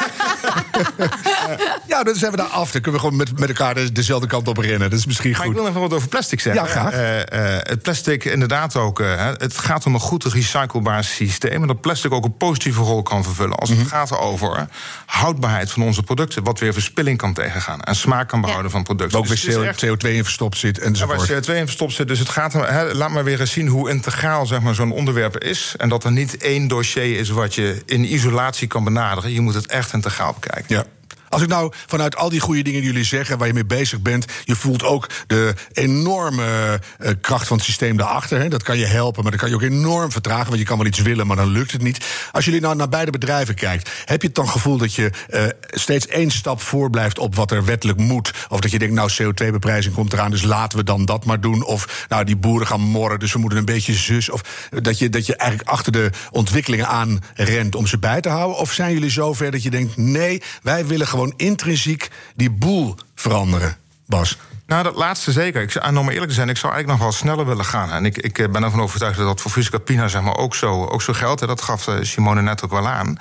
ja, 1.91 2.03
dan 2.03 2.15
zijn 2.15 2.31
we 2.31 2.37
daar 2.37 2.45
af. 2.45 2.71
Dan 2.71 2.81
kunnen 2.81 3.01
we 3.01 3.07
gewoon 3.07 3.15
met, 3.15 3.39
met 3.39 3.49
elkaar 3.49 3.93
dezelfde 3.93 4.27
kant 4.27 4.47
op 4.47 4.57
rennen. 4.57 4.89
Dat 4.89 4.99
is 4.99 5.05
misschien 5.05 5.31
maar 5.31 5.39
goed. 5.39 5.49
ik 5.49 5.55
wil 5.55 5.67
even 5.67 5.81
wat 5.81 5.93
over 5.93 6.07
plastic 6.07 6.39
zeggen. 6.39 6.63
Ja, 6.63 6.69
graag. 6.69 6.93
Uh, 6.93 7.57
het 7.59 7.81
plastic 7.81 8.25
inderdaad 8.25 8.75
ook... 8.75 8.99
het 9.37 9.57
gaat 9.57 9.85
om 9.85 9.93
een 9.93 9.99
goed 9.99 10.23
recyclebaar 10.23 11.03
systeem... 11.03 11.61
en 11.61 11.67
dat 11.67 11.81
plastic 11.81 12.11
ook 12.11 12.25
een 12.25 12.37
positieve 12.37 12.81
rol 12.81 13.03
kan 13.03 13.23
vervullen... 13.23 13.55
als 13.55 13.69
het 13.69 13.77
mm 13.77 13.83
-hmm. 13.83 13.93
gaat 13.93 14.17
over 14.17 14.67
houdbaarheid 15.05 15.71
van 15.71 15.83
onze 15.83 16.03
producten... 16.03 16.43
wat 16.43 16.59
weer 16.59 16.73
verspilling 16.73 17.17
kan 17.17 17.33
tegengaan... 17.33 17.81
en 17.81 17.95
smaak 17.95 18.29
kan 18.29 18.41
behouden 18.41 18.71
van 18.71 18.83
producten. 18.83 19.19
Ook 19.19 19.27
dus 19.27 19.43
weer 19.43 19.75
CO2 19.85 20.09
in 20.09 20.23
verstopt 20.23 20.57
zit 20.57 20.79
enzovoort. 20.79 21.27
Ja, 21.27 21.33
waar 21.33 21.43
CO2 21.43 21.47
in 21.47 21.65
verstopt 21.65 21.93
zit. 21.93 22.07
Dus 22.07 22.19
het 22.19 22.29
gaat 22.29 22.53
he, 22.53 22.93
laat 22.93 23.09
maar 23.09 23.23
weer 23.23 23.39
eens 23.39 23.51
zien 23.51 23.67
hoe 23.67 23.89
integraal 23.89 24.45
zeg 24.45 24.61
maar, 24.61 24.75
zo'n 24.75 24.91
onderwerp 24.91 25.37
is. 25.37 25.75
En 25.77 25.89
dat 25.89 26.03
er 26.03 26.11
niet 26.11 26.37
één 26.37 26.67
dossier 26.67 27.19
is 27.19 27.29
wat 27.29 27.55
je 27.55 27.81
in 27.85 28.13
isolatie 28.13 28.67
kan 28.67 28.83
benaderen. 28.83 29.31
Je 29.31 29.41
moet 29.41 29.53
het 29.53 29.65
echt 29.65 29.93
integraal 29.93 30.35
bekijken. 30.39 30.62
Ja. 30.69 30.85
Als 31.33 31.41
ik 31.41 31.47
nou 31.47 31.71
vanuit 31.87 32.15
al 32.15 32.29
die 32.29 32.39
goede 32.39 32.61
dingen 32.61 32.81
die 32.81 32.89
jullie 32.91 33.05
zeggen, 33.05 33.37
waar 33.37 33.47
je 33.47 33.53
mee 33.53 33.65
bezig 33.65 34.01
bent, 34.01 34.25
je 34.43 34.55
voelt 34.55 34.83
ook 34.83 35.09
de 35.27 35.53
enorme 35.71 36.79
uh, 36.99 37.09
kracht 37.21 37.47
van 37.47 37.57
het 37.57 37.65
systeem 37.65 37.97
daarachter. 37.97 38.39
Hè. 38.39 38.47
Dat 38.47 38.63
kan 38.63 38.77
je 38.77 38.85
helpen, 38.85 39.21
maar 39.23 39.31
dat 39.31 39.39
kan 39.39 39.49
je 39.49 39.55
ook 39.55 39.61
enorm 39.61 40.11
vertragen, 40.11 40.47
want 40.47 40.59
je 40.59 40.65
kan 40.65 40.77
wel 40.77 40.85
iets 40.85 40.99
willen, 40.99 41.27
maar 41.27 41.35
dan 41.35 41.47
lukt 41.47 41.71
het 41.71 41.81
niet. 41.81 42.05
Als 42.31 42.45
jullie 42.45 42.61
nou 42.61 42.75
naar 42.75 42.89
beide 42.89 43.11
bedrijven 43.11 43.55
kijkt, 43.55 43.89
heb 44.05 44.21
je 44.21 44.27
het 44.27 44.35
dan 44.35 44.49
gevoel 44.49 44.77
dat 44.77 44.93
je 44.93 45.11
uh, 45.29 45.43
steeds 45.69 46.07
één 46.07 46.31
stap 46.31 46.61
voor 46.61 46.89
blijft 46.89 47.19
op 47.19 47.35
wat 47.35 47.51
er 47.51 47.65
wettelijk 47.65 47.99
moet? 47.99 48.31
Of 48.49 48.59
dat 48.59 48.71
je 48.71 48.79
denkt, 48.79 48.95
nou, 48.95 49.11
CO2-beprijzing 49.11 49.93
komt 49.93 50.13
eraan, 50.13 50.31
dus 50.31 50.43
laten 50.43 50.77
we 50.77 50.83
dan 50.83 51.05
dat 51.05 51.25
maar 51.25 51.41
doen. 51.41 51.65
Of 51.65 52.05
nou, 52.09 52.23
die 52.23 52.37
boeren 52.37 52.67
gaan 52.67 52.81
morren, 52.81 53.19
dus 53.19 53.33
we 53.33 53.39
moeten 53.39 53.59
een 53.59 53.65
beetje 53.65 53.93
zus. 53.93 54.29
Of 54.29 54.69
dat 54.69 54.99
je, 54.99 55.09
dat 55.09 55.25
je 55.25 55.35
eigenlijk 55.35 55.69
achter 55.69 55.91
de 55.91 56.09
ontwikkelingen 56.31 56.87
aan 56.87 57.19
rent 57.35 57.75
om 57.75 57.87
ze 57.87 57.97
bij 57.97 58.21
te 58.21 58.29
houden. 58.29 58.57
Of 58.57 58.71
zijn 58.71 58.93
jullie 58.93 59.09
zover 59.09 59.51
dat 59.51 59.63
je 59.63 59.69
denkt, 59.69 59.97
nee, 59.97 60.41
wij 60.61 60.85
willen 60.85 61.07
gewoon 61.07 61.22
intrinsiek 61.35 62.09
die 62.35 62.51
boel 62.51 62.95
veranderen, 63.15 63.77
Bas? 64.05 64.37
Nou, 64.65 64.83
dat 64.83 64.95
laatste 64.95 65.31
zeker. 65.31 65.61
Ik, 65.61 65.75
en 65.75 65.97
om 65.97 66.09
eerlijk 66.09 66.29
te 66.29 66.35
zijn, 66.35 66.49
ik 66.49 66.57
zou 66.57 66.73
eigenlijk 66.73 67.01
nog 67.01 67.09
wel 67.11 67.19
sneller 67.19 67.45
willen 67.45 67.65
gaan. 67.65 67.91
En 67.91 68.05
ik, 68.05 68.17
ik 68.17 68.51
ben 68.51 68.63
ervan 68.63 68.81
overtuigd 68.81 69.17
dat 69.17 69.27
dat 69.27 69.41
voor 69.41 69.51
Fusca 69.51 69.77
Pina 69.77 70.07
zeg 70.07 70.21
maar, 70.21 70.37
ook, 70.37 70.55
zo, 70.55 70.85
ook 70.85 71.01
zo 71.01 71.13
geldt. 71.13 71.41
En 71.41 71.47
dat 71.47 71.61
gaf 71.61 71.87
Simone 72.01 72.41
net 72.41 72.63
ook 72.63 72.71
wel 72.71 72.87
aan. 72.87 73.17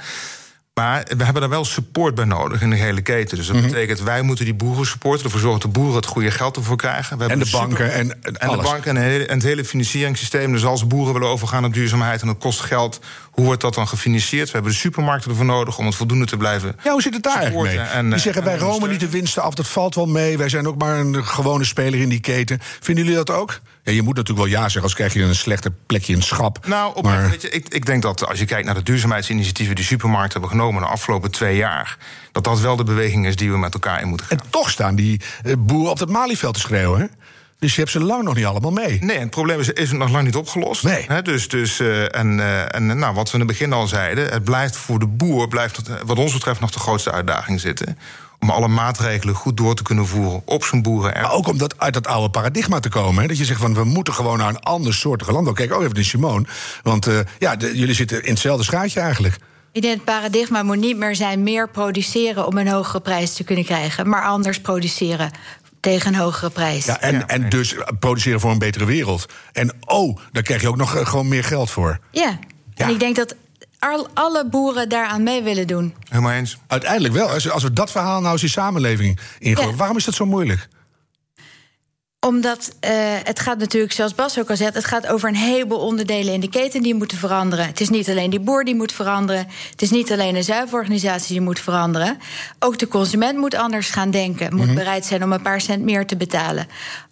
Maar 0.75 1.05
we 1.17 1.25
hebben 1.25 1.43
daar 1.43 1.51
wel 1.51 1.65
support 1.65 2.15
bij 2.15 2.25
nodig 2.25 2.63
in 2.63 2.71
de 2.71 2.77
hele 2.77 3.01
keten. 3.03 3.37
Dus 3.37 3.47
dat 3.47 3.57
mm 3.57 3.63
-hmm. 3.63 3.71
betekent, 3.71 4.01
wij 4.01 4.23
moeten 4.23 4.45
die 4.45 4.55
boeren 4.55 4.87
supporten. 4.87 5.25
Ervoor 5.25 5.41
zorgen 5.41 5.61
dat 5.61 5.73
de 5.73 5.79
boeren 5.79 5.97
het 5.97 6.07
goede 6.07 6.31
geld 6.31 6.57
ervoor 6.57 6.77
krijgen. 6.77 7.19
We 7.19 7.27
en 7.27 7.39
de 7.39 7.49
banken 7.51 7.93
en, 7.93 8.23
en, 8.23 8.37
en 8.37 8.49
de 8.51 8.63
banken 8.63 8.97
en, 8.97 9.29
en, 9.29 9.35
het 9.35 9.43
hele 9.43 9.65
financieringssysteem. 9.65 10.53
Dus 10.53 10.65
als 10.65 10.87
boeren 10.87 11.13
willen 11.13 11.29
overgaan 11.29 11.65
op 11.65 11.75
duurzaamheid 11.75 12.23
en 12.23 12.29
het 12.29 12.39
kost 12.39 12.61
geld... 12.61 13.01
hoe 13.31 13.45
wordt 13.45 13.61
dat 13.61 13.75
dan 13.75 13.89
gefinancierd? 13.89 14.47
We 14.47 14.53
hebben 14.53 14.73
de 14.73 14.79
supermarkten 14.79 15.31
ervoor 15.31 15.45
nodig 15.45 15.79
om 15.79 15.87
het 15.87 15.95
voldoende 15.95 16.27
te 16.27 16.37
blijven 16.37 16.77
Ja, 16.85 16.93
hoe 16.93 17.03
zit 17.03 17.15
het 17.15 17.23
daar 17.23 17.41
eigenlijk 17.41 17.75
mee? 17.77 17.87
En, 17.87 18.11
Die 18.11 18.19
zeggen, 18.19 18.45
wij 18.45 18.59
romen 18.59 18.89
niet 18.89 19.01
de 19.01 19.09
winsten 19.09 19.43
af, 19.43 19.55
dat 19.55 19.69
valt 19.69 19.95
wel 19.95 20.07
mee. 20.07 20.39
Wij 20.39 20.49
zijn 20.49 20.69
ook 20.69 20.79
maar 20.79 20.99
een 20.99 21.27
gewone 21.27 21.65
speler 21.65 22.01
in 22.01 22.09
die 22.09 22.21
keten. 22.21 22.59
Vinden 22.81 23.05
jullie 23.05 23.25
dat 23.25 23.31
ook? 23.37 23.61
Ja, 23.85 23.93
je 23.93 24.03
moet 24.03 24.17
natuurlijk 24.17 24.47
wel 24.47 24.57
ja 24.57 24.63
zeggen, 24.63 24.83
als 24.83 24.95
krijg 24.95 25.13
je 25.13 25.23
een 25.23 25.35
slechter 25.35 25.73
plekje 25.87 26.13
in 26.13 26.19
het 26.19 26.29
schap. 26.29 26.67
Nou, 26.67 26.95
op, 26.95 27.05
maar... 27.05 27.31
weet 27.31 27.43
je, 27.43 27.51
ik, 27.51 27.69
ik 27.69 27.87
denk 27.87 28.03
dat 28.03 28.27
als 28.27 28.39
je 28.39 28.45
kijkt 28.45 28.67
naar 28.67 28.75
de 28.75 28.83
duurzaamheidsinitiatieven... 28.83 29.77
die 29.77 29.85
supermarkten 29.85 30.41
hebben 30.41 30.59
genomen 30.59 30.83
de 30.83 30.89
afgelopen 30.89 31.31
twee 31.31 31.57
jaar... 31.57 31.97
dat 32.33 32.45
dat 32.45 32.61
wel 32.61 32.77
de 32.77 32.85
beweging 32.85 33.27
is 33.27 33.37
die 33.37 33.51
we 33.51 33.59
met 33.59 33.75
elkaar 33.75 34.01
in 34.01 34.09
moeten 34.09 34.27
gaan. 34.27 34.39
En 34.39 34.45
toch 34.51 34.71
staan 34.71 34.95
die 34.95 35.21
boeren 35.59 35.91
op 35.91 35.99
het 35.99 36.09
Malieveld 36.09 36.55
te 36.55 36.61
schreeuwen, 36.61 37.01
hè? 37.01 37.07
Dus 37.59 37.75
je 37.75 37.81
hebt 37.81 37.93
ze 37.93 38.01
lang 38.01 38.23
nog 38.23 38.35
niet 38.35 38.45
allemaal 38.45 38.71
mee. 38.71 38.99
Nee, 39.01 39.17
en 39.17 39.23
het 39.23 39.31
probleem 39.31 39.61
is, 39.61 39.69
is 39.69 39.93
nog 39.93 40.11
lang 40.11 40.25
niet 40.25 40.37
opgelost. 40.37 40.83
Nee. 40.83 41.05
He, 41.09 41.23
dus, 41.23 41.49
dus, 41.49 41.81
uh, 41.81 42.17
en, 42.17 42.39
uh, 42.39 42.75
en 42.75 42.99
nou, 42.99 43.15
wat 43.15 43.27
we 43.27 43.33
in 43.33 43.39
het 43.39 43.49
begin 43.49 43.73
al 43.73 43.87
zeiden... 43.87 44.33
het 44.33 44.45
blijft 44.45 44.77
voor 44.77 44.99
de 44.99 45.07
boer, 45.07 45.49
blijft 45.49 45.81
wat 46.05 46.19
ons 46.19 46.33
betreft 46.33 46.61
nog 46.61 46.71
de 46.71 46.79
grootste 46.79 47.13
uitdaging 47.13 47.61
zitten 47.61 47.99
om 48.43 48.51
alle 48.51 48.69
maatregelen 48.69 49.35
goed 49.35 49.57
door 49.57 49.75
te 49.75 49.83
kunnen 49.83 50.07
voeren 50.07 50.43
op 50.45 50.65
zijn 50.65 50.83
boeren. 50.83 51.13
Maar 51.13 51.33
ook 51.33 51.49
om 51.49 51.59
dat, 51.59 51.79
uit 51.79 51.95
dat 51.95 52.07
oude 52.07 52.31
paradigma 52.31 52.81
te 52.81 52.89
komen. 52.89 53.23
Hè? 53.23 53.29
Dat 53.29 53.39
je 53.39 53.45
zegt 53.45 53.61
van 53.61 53.75
we 53.75 53.85
moeten 53.85 54.15
gewoon 54.15 54.39
naar 54.39 54.49
een 54.49 54.61
ander 54.61 54.95
soort 54.95 55.27
land. 55.27 55.53
Kijk 55.53 55.73
ook 55.73 55.83
even 55.83 55.95
naar 55.95 56.05
Simone. 56.05 56.47
Want 56.83 57.07
uh, 57.07 57.19
ja, 57.39 57.57
de, 57.57 57.79
jullie 57.79 57.95
zitten 57.95 58.23
in 58.23 58.31
hetzelfde 58.31 58.65
schuitje 58.65 59.01
eigenlijk. 59.01 59.39
Ik 59.73 59.83
denk 59.83 59.95
het 59.95 60.05
paradigma 60.05 60.63
moet 60.63 60.77
niet 60.77 60.97
meer 60.97 61.17
zijn 61.17 61.43
meer 61.43 61.69
produceren 61.69 62.47
om 62.47 62.59
een 62.59 62.69
hogere 62.69 63.01
prijs 63.01 63.35
te 63.35 63.45
kunnen 63.45 63.65
krijgen, 63.65 64.09
maar 64.09 64.23
anders 64.23 64.61
produceren 64.61 65.31
tegen 65.81 66.15
een 66.15 66.21
hogere 66.21 66.51
prijs. 66.51 66.85
Ja, 66.85 67.01
en, 67.01 67.29
en 67.29 67.49
dus 67.49 67.75
produceren 67.99 68.41
voor 68.41 68.51
een 68.51 68.59
betere 68.59 68.85
wereld. 68.85 69.27
En 69.53 69.73
oh, 69.85 70.19
daar 70.33 70.43
krijg 70.43 70.61
je 70.61 70.69
ook 70.69 70.77
nog 70.77 71.09
gewoon 71.09 71.29
meer 71.29 71.45
geld 71.45 71.71
voor. 71.71 71.99
Ja, 72.11 72.39
ja. 72.75 72.85
en 72.85 72.91
ik 72.91 73.01
denk 73.01 73.17
dat 73.17 73.35
alle 74.15 74.47
boeren 74.47 74.89
daaraan 74.89 75.23
mee 75.23 75.43
willen 75.43 75.67
doen. 75.67 75.95
Helemaal 76.09 76.33
eens. 76.33 76.59
Uiteindelijk 76.67 77.15
wel. 77.15 77.29
Als, 77.29 77.51
als 77.51 77.63
we 77.63 77.73
dat 77.73 77.91
verhaal 77.91 78.21
nou 78.21 78.33
eens 78.33 78.41
die 78.41 78.51
samenleving 78.51 79.19
ingooien. 79.39 79.71
Ja. 79.71 79.77
Waarom 79.77 79.97
is 79.97 80.05
dat 80.05 80.15
zo 80.15 80.27
moeilijk? 80.27 80.69
Omdat 82.27 82.75
uh, 82.85 82.91
het 83.23 83.41
gaat 83.41 83.59
natuurlijk, 83.59 83.93
zoals 83.93 84.15
Bas 84.15 84.39
ook 84.39 84.51
al 84.51 84.57
zegt, 84.57 84.75
het 84.75 84.85
gaat 84.85 85.07
over 85.07 85.29
een 85.29 85.35
heleboel 85.35 85.79
onderdelen 85.79 86.35
in 86.35 86.41
de 86.41 86.49
keten 86.49 86.83
die 86.83 86.95
moeten 86.95 87.19
veranderen. 87.19 87.67
Het 87.67 87.81
is 87.81 87.89
niet 87.89 88.09
alleen 88.09 88.31
die 88.31 88.41
boer 88.41 88.65
die 88.65 88.75
moet 88.75 88.93
veranderen. 88.93 89.47
Het 89.71 89.83
is 89.83 89.91
niet 89.91 90.13
alleen 90.13 90.37
een 90.37 90.45
zuiverorganisatie 90.45 91.33
die 91.33 91.41
moet 91.41 91.61
veranderen. 91.61 92.19
Ook 92.59 92.79
de 92.79 92.89
consument 92.89 93.39
moet 93.39 93.55
anders 93.55 93.91
gaan 93.91 94.11
denken, 94.11 94.51
moet 94.51 94.61
mm 94.61 94.67
-hmm. 94.67 94.75
bereid 94.75 95.05
zijn 95.05 95.25
om 95.25 95.33
een 95.33 95.43
paar 95.43 95.61
cent 95.61 95.83
meer 95.83 96.07
te 96.07 96.17
betalen. 96.17 96.67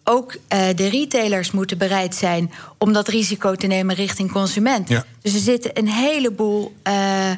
Ook 0.05 0.35
uh, 0.35 0.61
de 0.75 0.89
retailers 0.89 1.51
moeten 1.51 1.79
bereid 1.79 2.15
zijn 2.15 2.53
om 2.79 2.93
dat 2.93 3.09
risico 3.09 3.55
te 3.55 3.67
nemen 3.67 3.95
richting 3.95 4.33
consument. 4.33 4.89
Ja. 4.89 5.05
Dus 5.23 5.35
er 5.35 5.41
zitten 5.41 5.71
een 5.75 5.89
heleboel. 5.89 6.75
Uh, 6.89 7.31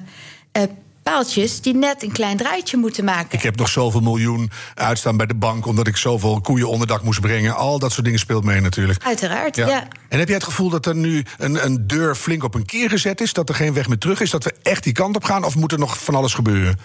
paaltjes 1.03 1.61
die 1.61 1.75
net 1.75 2.03
een 2.03 2.13
klein 2.13 2.37
draaitje 2.37 2.77
moeten 2.77 3.05
maken. 3.05 3.39
Ik 3.39 3.43
heb 3.43 3.57
nog 3.57 3.69
zoveel 3.69 4.01
miljoen 4.01 4.51
uitstaan 4.75 5.17
bij 5.17 5.27
de 5.27 5.35
bank... 5.35 5.67
omdat 5.67 5.87
ik 5.87 5.97
zoveel 5.97 6.41
koeien 6.41 6.69
onderdak 6.69 7.03
moest 7.03 7.21
brengen. 7.21 7.57
Al 7.57 7.79
dat 7.79 7.93
soort 7.93 8.05
dingen 8.05 8.21
speelt 8.21 8.45
mee 8.45 8.61
natuurlijk. 8.61 9.05
Uiteraard, 9.05 9.57
ja. 9.57 9.69
ja. 9.69 9.89
En 10.09 10.19
heb 10.19 10.29
jij 10.29 10.37
het 10.37 10.47
gevoel 10.47 10.69
dat 10.69 10.87
er 10.87 10.95
nu 10.95 11.25
een, 11.39 11.65
een 11.65 11.87
deur 11.87 12.15
flink 12.15 12.45
op 12.45 12.55
een 12.55 12.67
keer 12.67 12.89
gezet 12.89 13.21
is? 13.21 13.33
Dat 13.33 13.49
er 13.49 13.55
geen 13.55 13.73
weg 13.73 13.89
meer 13.89 13.99
terug 13.99 14.21
is? 14.21 14.31
Dat 14.31 14.45
we 14.45 14.55
echt 14.63 14.85
die 14.85 14.93
kant 14.93 15.17
op 15.17 15.25
gaan? 15.25 15.45
Of 15.45 15.57
moet 15.57 15.73
er 15.73 15.79
nog 15.79 15.99
van 15.99 16.15
alles 16.15 16.35
gebeuren? 16.35 16.79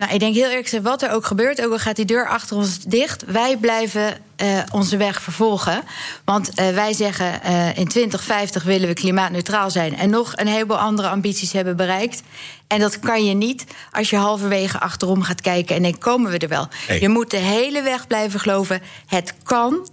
Nou, 0.00 0.12
ik 0.12 0.20
denk 0.20 0.34
heel 0.34 0.48
eerlijk 0.48 0.64
gezegd, 0.64 0.82
wat 0.82 1.02
er 1.02 1.10
ook 1.10 1.26
gebeurt, 1.26 1.64
ook 1.64 1.72
al 1.72 1.78
gaat 1.78 1.96
die 1.96 2.04
deur 2.04 2.28
achter 2.28 2.56
ons 2.56 2.78
dicht, 2.78 3.24
wij 3.24 3.56
blijven 3.56 4.16
uh, 4.42 4.62
onze 4.72 4.96
weg 4.96 5.22
vervolgen. 5.22 5.82
Want 6.24 6.48
uh, 6.48 6.68
wij 6.68 6.92
zeggen 6.92 7.40
uh, 7.44 7.78
in 7.78 7.88
2050 7.88 8.62
willen 8.62 8.88
we 8.88 8.94
klimaatneutraal 8.94 9.70
zijn 9.70 9.96
en 9.96 10.10
nog 10.10 10.32
een 10.36 10.46
heleboel 10.46 10.78
andere 10.78 11.08
ambities 11.08 11.52
hebben 11.52 11.76
bereikt. 11.76 12.22
En 12.66 12.78
dat 12.78 12.98
kan 12.98 13.24
je 13.24 13.34
niet 13.34 13.64
als 13.92 14.10
je 14.10 14.16
halverwege 14.16 14.80
achterom 14.80 15.22
gaat 15.22 15.40
kijken 15.40 15.76
en 15.76 15.82
denkt: 15.82 15.98
komen 15.98 16.30
we 16.30 16.38
er 16.38 16.48
wel? 16.48 16.68
Je 17.00 17.08
moet 17.08 17.30
de 17.30 17.36
hele 17.36 17.82
weg 17.82 18.06
blijven 18.06 18.40
geloven. 18.40 18.82
Het 19.06 19.34
kan. 19.42 19.88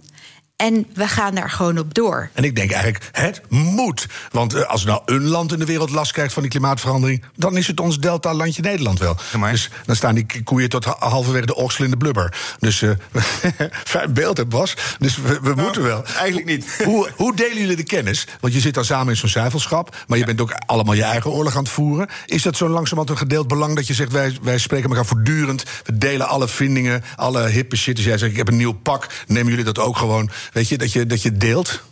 En 0.58 0.86
we 0.94 1.08
gaan 1.08 1.34
daar 1.34 1.50
gewoon 1.50 1.78
op 1.78 1.94
door. 1.94 2.30
En 2.32 2.44
ik 2.44 2.56
denk 2.56 2.70
eigenlijk, 2.70 3.08
het 3.12 3.42
moet. 3.48 4.06
Want 4.30 4.54
uh, 4.54 4.62
als 4.62 4.84
nou 4.84 5.02
een 5.04 5.24
land 5.24 5.52
in 5.52 5.58
de 5.58 5.64
wereld 5.64 5.90
last 5.90 6.12
krijgt 6.12 6.32
van 6.32 6.42
die 6.42 6.50
klimaatverandering... 6.50 7.24
dan 7.36 7.56
is 7.56 7.66
het 7.66 7.80
ons 7.80 7.98
delta-landje 7.98 8.62
Nederland 8.62 8.98
wel. 8.98 9.16
Ja, 9.32 9.50
dus 9.50 9.70
dan 9.86 9.96
staan 9.96 10.14
die 10.14 10.42
koeien 10.44 10.68
tot 10.68 10.84
halverwege 10.84 11.46
de 11.46 11.54
oksel 11.54 11.84
in 11.84 11.90
de 11.90 11.96
blubber. 11.96 12.36
Dus 12.58 12.80
uh, 12.80 12.90
fijn 13.84 14.12
beeld, 14.12 14.36
hè, 14.36 14.46
Bas? 14.46 14.74
Dus 14.98 15.16
we, 15.16 15.28
we 15.28 15.48
nou, 15.48 15.60
moeten 15.60 15.82
wel. 15.82 16.04
Eigenlijk 16.04 16.46
niet. 16.46 16.82
hoe, 16.84 17.10
hoe, 17.16 17.36
delen 17.36 17.58
jullie 17.58 17.76
de 17.76 17.84
kennis? 17.84 18.26
Want 18.40 18.54
je 18.54 18.60
zit 18.60 18.74
dan 18.74 18.84
samen 18.84 19.08
in 19.08 19.16
zo'n 19.16 19.28
zuivelschap... 19.28 19.96
maar 20.06 20.18
je 20.18 20.26
ja. 20.26 20.34
bent 20.34 20.40
ook 20.40 20.52
allemaal 20.66 20.94
je 20.94 21.02
eigen 21.02 21.30
oorlog 21.30 21.56
aan 21.56 21.62
het 21.62 21.72
voeren. 21.72 22.08
Is 22.26 22.42
dat 22.42 22.56
zo 22.56 22.68
langzamerhand 22.68 23.10
een 23.10 23.26
gedeeld 23.26 23.48
belang 23.48 23.74
dat 23.76 23.86
je 23.86 23.94
zegt... 23.94 24.12
wij, 24.12 24.36
wij 24.42 24.58
spreken 24.58 24.88
elkaar 24.88 25.06
voortdurend, 25.06 25.64
we 25.84 25.98
delen 25.98 26.28
alle 26.28 26.48
vindingen... 26.48 27.04
alle 27.16 27.48
hippe 27.48 27.76
shit. 27.76 27.96
Dus 27.96 28.04
jij 28.04 28.18
zegt, 28.18 28.30
ik 28.32 28.38
heb 28.38 28.48
een 28.48 28.56
nieuw 28.56 28.72
pak, 28.72 29.06
nemen 29.26 29.48
jullie 29.48 29.64
dat 29.64 29.78
ook 29.78 29.96
gewoon... 29.96 30.30
Weet 30.52 30.68
je, 30.68 30.78
dat 30.78 30.92
je, 30.92 31.06
dat 31.06 31.22
je 31.22 31.36
deelt? 31.36 31.82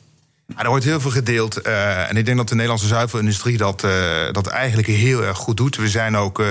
Ja, 0.47 0.63
er 0.63 0.69
wordt 0.69 0.85
heel 0.85 1.01
veel 1.01 1.11
gedeeld. 1.11 1.67
Uh, 1.67 2.11
en 2.11 2.17
ik 2.17 2.25
denk 2.25 2.37
dat 2.37 2.49
de 2.49 2.55
Nederlandse 2.55 2.87
zuivelindustrie 2.87 3.57
dat, 3.57 3.85
uh, 3.85 3.91
dat 4.33 4.47
eigenlijk 4.47 4.89
heel 4.89 5.25
erg 5.25 5.39
goed 5.39 5.57
doet. 5.57 5.77
We, 5.77 5.89
zijn 5.89 6.17
ook, 6.17 6.39
uh, 6.39 6.47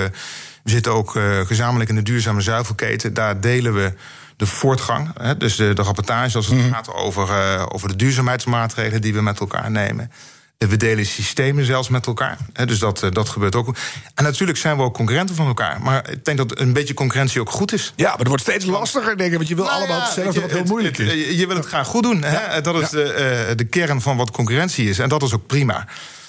we 0.63 0.69
zitten 0.69 0.93
ook 0.93 1.11
gezamenlijk 1.45 1.89
in 1.89 1.95
de 1.95 2.01
duurzame 2.01 2.41
zuivelketen. 2.41 3.13
Daar 3.13 3.39
delen 3.39 3.73
we 3.73 3.93
de 4.37 4.45
voortgang. 4.45 5.09
Hè, 5.17 5.37
dus 5.37 5.55
de, 5.55 5.73
de 5.73 5.81
rapportage 5.81 6.37
als 6.37 6.47
het 6.47 6.55
mm. 6.55 6.73
gaat 6.73 6.93
over, 6.93 7.29
over 7.73 7.87
de 7.87 7.95
duurzaamheidsmaatregelen 7.95 9.01
die 9.01 9.13
we 9.13 9.21
met 9.21 9.39
elkaar 9.39 9.71
nemen. 9.71 10.11
We 10.57 10.77
delen 10.77 11.05
systemen 11.05 11.65
zelfs 11.65 11.89
met 11.89 12.07
elkaar. 12.07 12.37
dus 12.65 12.79
dat, 12.79 13.03
eh, 13.03 13.11
dat 13.11 13.29
gebeurt 13.29 13.55
ook. 13.55 13.75
En 14.15 14.23
natuurlijk 14.23 14.57
zijn 14.57 14.77
we 14.77 14.83
ook 14.83 14.93
concurrenten 14.93 15.35
van 15.35 15.47
elkaar. 15.47 15.81
Maar 15.81 16.09
ik 16.11 16.25
denk 16.25 16.37
dat 16.37 16.59
een 16.59 16.73
beetje 16.73 16.93
concurrentie 16.93 17.41
ook 17.41 17.49
goed 17.49 17.73
is. 17.73 17.93
Ja, 17.95 18.09
maar 18.09 18.17
het 18.17 18.27
wordt 18.27 18.43
steeds 18.43 18.65
lastiger, 18.65 19.17
denk 19.17 19.31
ik. 19.31 19.37
Want 19.37 19.49
je 19.49 19.55
wil 19.55 19.63
nou 19.63 19.77
allemaal 19.77 19.97
ja, 19.97 20.03
hetzelfde, 20.05 20.41
wat 20.41 20.51
heel 20.51 20.63
moeilijk 20.63 20.97
is. 20.97 21.11
Je, 21.11 21.37
je 21.37 21.47
wil 21.47 21.55
het 21.55 21.65
graag 21.65 21.87
goed 21.87 22.03
doen. 22.03 22.23
Hè? 22.23 22.61
Dat 22.61 22.81
is 22.81 22.89
de, 22.89 23.53
de 23.55 23.65
kern 23.65 24.01
van 24.01 24.17
wat 24.17 24.31
concurrentie 24.31 24.89
is. 24.89 24.99
En 24.99 25.09
dat 25.09 25.23
is 25.23 25.33
ook 25.33 25.47
prima. 25.47 25.87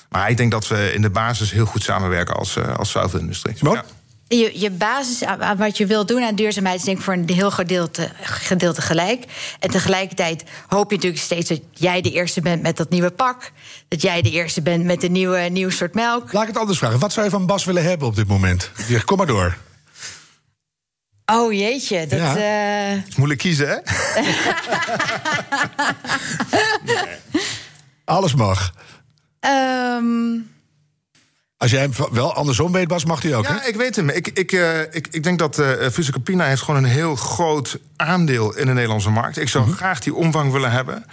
Maar 0.09 0.31
ik 0.31 0.37
denk 0.37 0.51
dat 0.51 0.69
we 0.69 0.93
in 0.93 1.03
de 1.03 1.11
basis 1.11 1.51
heel 1.51 1.67
goed 1.67 1.83
samenwerken 1.83 2.37
als, 2.37 2.59
als 2.77 2.91
zuivelindustrie. 2.91 3.57
Je, 4.29 4.61
je 4.61 4.71
basis 4.71 5.25
aan 5.25 5.57
wat 5.57 5.77
je 5.77 5.87
wilt 5.87 6.09
doen 6.09 6.23
aan 6.23 6.35
duurzaamheid 6.35 6.79
is 6.79 6.85
denk 6.85 6.99
ik 6.99 7.05
voor 7.05 7.15
een 7.15 7.31
heel 7.31 7.51
gedeelte, 7.51 8.11
gedeelte 8.23 8.83
gelijk. 8.83 9.25
En 9.61 9.71
tegelijkertijd 9.71 10.45
hoop 10.67 10.91
je 10.91 10.97
natuurlijk 10.97 11.23
steeds 11.23 11.49
dat 11.49 11.61
jij 11.73 12.01
de 12.01 12.11
eerste 12.11 12.41
bent 12.41 12.62
met 12.62 12.77
dat 12.77 12.91
nieuwe 12.91 13.11
pak. 13.11 13.51
Dat 13.89 14.03
jij 14.03 14.23
de 14.23 14.31
eerste 14.31 14.62
bent 14.62 14.85
met 14.85 15.03
een 15.03 15.12
nieuwe, 15.12 15.39
nieuw 15.39 15.71
soort 15.71 15.95
melk. 15.95 16.33
Laat 16.33 16.43
ik 16.43 16.49
het 16.49 16.59
anders 16.59 16.79
vragen. 16.79 16.99
Wat 16.99 17.12
zou 17.12 17.27
je 17.27 17.33
van 17.33 17.47
Bas 17.47 17.65
willen 17.65 17.85
hebben 17.85 18.07
op 18.07 18.17
dit 18.17 18.27
moment? 18.27 18.71
Zeg, 18.89 19.05
kom 19.05 19.17
maar 19.17 19.27
door. 19.27 19.57
Oh 21.27 21.53
jeetje, 21.53 22.07
dat 22.07 22.19
ja. 22.19 22.37
uh... 22.37 23.07
is 23.07 23.17
moeilijk 23.17 23.41
kiezen, 23.41 23.69
hè? 23.69 23.77
nee. 26.85 27.07
Alles 28.05 28.35
mag. 28.35 28.73
Um... 29.41 30.55
Als 31.59 31.71
jij 31.71 31.81
hem 31.81 31.92
wel 32.12 32.35
andersom 32.35 32.73
weet, 32.73 32.88
Bas, 32.88 33.05
mag 33.05 33.23
hij 33.23 33.35
ook. 33.35 33.45
Ja, 33.45 33.59
hè? 33.61 33.69
ik 33.69 33.77
weet 33.77 33.97
hem. 33.97 34.09
Ik, 34.09 34.29
ik, 34.29 34.53
uh, 34.53 34.81
ik, 34.81 35.09
ik 35.11 35.23
denk 35.23 35.38
dat 35.38 35.59
uh, 35.59 35.71
Fusca 35.92 36.12
Campina 36.12 36.45
heeft 36.45 36.62
gewoon 36.62 36.85
een 36.85 36.90
heel 36.90 37.16
groot 37.16 37.79
aandeel 37.97 38.57
in 38.57 38.66
de 38.66 38.73
Nederlandse 38.73 39.11
markt. 39.11 39.38
Ik 39.38 39.49
zou 39.49 39.64
mm 39.64 39.71
-hmm. 39.71 39.79
graag 39.79 40.01
die 40.01 40.14
omvang 40.14 40.53
willen 40.53 40.71
hebben 40.71 41.05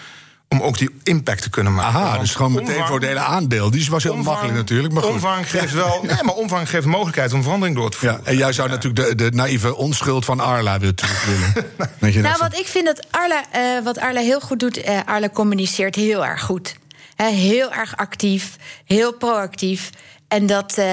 om 0.53 0.62
ook 0.62 0.77
die 0.77 0.89
impact 1.03 1.41
te 1.41 1.49
kunnen 1.49 1.73
maken. 1.73 1.99
Aha, 1.99 2.17
dus 2.17 2.36
gewoon 2.36 2.51
omvang, 2.51 2.67
meteen 2.67 2.86
voor 2.86 2.95
het 2.95 3.06
hele 3.06 3.19
aandeel. 3.19 3.69
Die 3.71 3.89
was 3.89 4.03
heel 4.03 4.12
omvang, 4.12 4.36
makkelijk 4.36 4.58
natuurlijk. 4.58 4.93
Maar 4.93 5.03
goed. 5.03 5.12
Omvang 5.12 5.49
geeft 5.49 5.73
wel. 5.73 5.99
Nee, 6.03 6.23
maar 6.23 6.36
omvang 6.36 6.69
geeft 6.69 6.86
mogelijkheid 6.86 7.34
om 7.34 7.43
verandering 7.43 7.75
door 7.77 7.91
te 7.91 7.97
voeren. 7.97 8.19
Ja, 8.23 8.29
en 8.29 8.38
jij 8.38 8.53
zou 8.53 8.69
ja. 8.69 8.73
natuurlijk 8.73 9.08
de, 9.08 9.15
de 9.15 9.36
naïeve 9.36 9.75
onschuld 9.75 10.25
van 10.25 10.39
Arla 10.39 10.79
willen. 10.79 10.95
willen. 11.99 12.21
nou, 12.21 12.38
wat 12.39 12.58
ik 12.58 12.67
vind 12.67 12.86
dat 12.86 13.08
Arla, 13.12 13.43
uh, 13.56 13.84
wat 13.84 13.99
Arla 13.99 14.19
heel 14.19 14.39
goed 14.39 14.60
doet, 14.60 14.77
uh, 14.77 14.99
Arla 15.06 15.29
communiceert 15.29 15.95
heel 15.95 16.25
erg 16.25 16.41
goed. 16.41 16.75
He, 17.15 17.29
heel 17.29 17.73
erg 17.73 17.97
actief, 17.97 18.56
heel 18.86 19.13
proactief. 19.13 19.89
En 20.33 20.45
dat, 20.45 20.77
uh, 20.79 20.85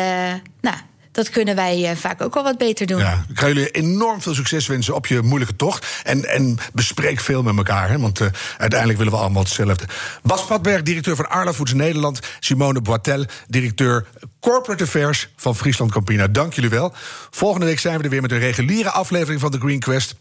nou, 0.61 0.77
dat 1.13 1.31
kunnen 1.31 1.57
wij 1.57 1.91
uh, 1.91 1.97
vaak 1.97 2.23
ook 2.23 2.35
wel 2.35 2.43
wat 2.43 2.59
beter 2.59 2.87
doen. 2.87 2.99
Ja, 2.99 3.25
ik 3.29 3.39
ga 3.39 3.47
jullie 3.47 3.71
enorm 3.71 4.23
veel 4.23 4.35
succes 4.35 4.67
wensen 4.67 4.95
op 4.95 5.07
je 5.07 5.23
moeilijke 5.23 5.57
tocht. 5.57 5.87
En, 6.05 6.25
en 6.25 6.59
bespreek 6.73 7.21
veel 7.21 7.43
met 7.43 7.57
elkaar, 7.57 7.89
hè, 7.89 7.99
want 7.99 8.21
uh, 8.21 8.29
uiteindelijk 8.59 8.99
willen 8.99 9.13
we 9.15 9.19
allemaal 9.19 9.43
hetzelfde. 9.43 9.85
Bas 10.23 10.45
Patberg, 10.45 10.83
directeur 10.83 11.17
van 11.17 11.29
Arla 11.29 11.53
Foods 11.53 11.73
Nederland. 11.73 12.21
Simone 12.41 12.81
Boitel, 12.81 13.25
directeur 13.47 14.07
Corporate 14.41 14.85
Affairs 14.85 15.29
van 15.37 15.57
Friesland 15.57 15.93
Campina. 15.93 16.27
Dank 16.27 16.55
jullie 16.55 16.71
wel. 16.71 16.93
Volgende 17.31 17.67
week 17.67 17.79
zijn 17.79 17.99
we 17.99 18.05
er 18.05 18.11
weer 18.11 18.23
met 18.23 18.33
een 18.33 18.39
reguliere 18.39 18.91
aflevering 18.91 19.41
van 19.41 19.51
de 19.51 19.59
Green 19.59 19.81
Quest. 19.81 20.15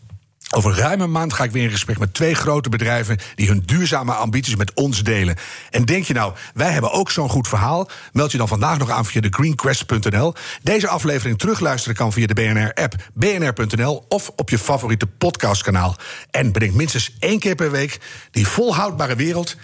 Over 0.52 0.76
ruim 0.76 1.02
een 1.02 1.12
maand 1.12 1.34
ga 1.34 1.44
ik 1.44 1.52
weer 1.52 1.64
in 1.64 1.70
gesprek 1.70 2.00
met 2.00 2.14
twee 2.14 2.34
grote 2.34 2.70
bedrijven 2.70 3.18
die 3.36 3.48
hun 3.48 3.64
duurzame 3.66 4.14
ambities 4.14 4.56
met 4.56 4.74
ons 4.74 5.04
delen. 5.04 5.36
En 5.70 5.86
denk 5.86 6.06
je 6.06 6.14
nou, 6.14 6.34
wij 6.54 6.72
hebben 6.72 6.92
ook 6.92 7.12
zo'n 7.12 7.30
goed 7.30 7.48
verhaal? 7.48 7.90
Meld 8.14 8.32
je 8.32 8.38
dan 8.38 8.48
vandaag 8.48 8.78
nog 8.78 8.90
aan 8.90 9.06
via 9.06 9.22
de 9.22 9.28
greenquest.nl. 9.32 10.34
Deze 10.64 10.88
aflevering 10.88 11.40
terugluisteren 11.40 11.96
kan 11.96 12.14
via 12.14 12.28
de 12.28 12.34
BNR-app, 12.34 12.96
bnr.nl 13.14 14.06
of 14.08 14.32
op 14.36 14.50
je 14.50 14.58
favoriete 14.58 15.08
podcastkanaal. 15.08 15.96
En 16.32 16.52
bedenk 16.52 16.74
minstens 16.74 17.16
één 17.20 17.40
keer 17.40 17.56
per 17.56 17.72
week 17.72 18.00
die 18.32 18.48
volhoudbare 18.48 19.16
wereld, 19.16 19.56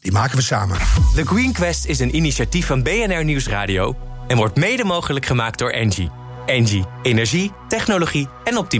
die 0.00 0.12
maken 0.12 0.36
we 0.36 0.42
samen. 0.42 0.76
The 1.14 1.26
Green 1.26 1.52
Quest 1.52 1.86
is 1.86 1.98
een 1.98 2.16
initiatief 2.16 2.66
van 2.66 2.82
BNR 2.82 3.24
Nieuwsradio 3.24 3.96
en 4.28 4.36
wordt 4.36 4.56
mede 4.56 4.84
mogelijk 4.84 5.26
gemaakt 5.26 5.58
door 5.58 5.70
Engie. 5.70 6.10
Engie, 6.46 6.84
energie, 7.02 7.52
technologie 7.68 8.28
en 8.44 8.56
optimisme. 8.56 8.76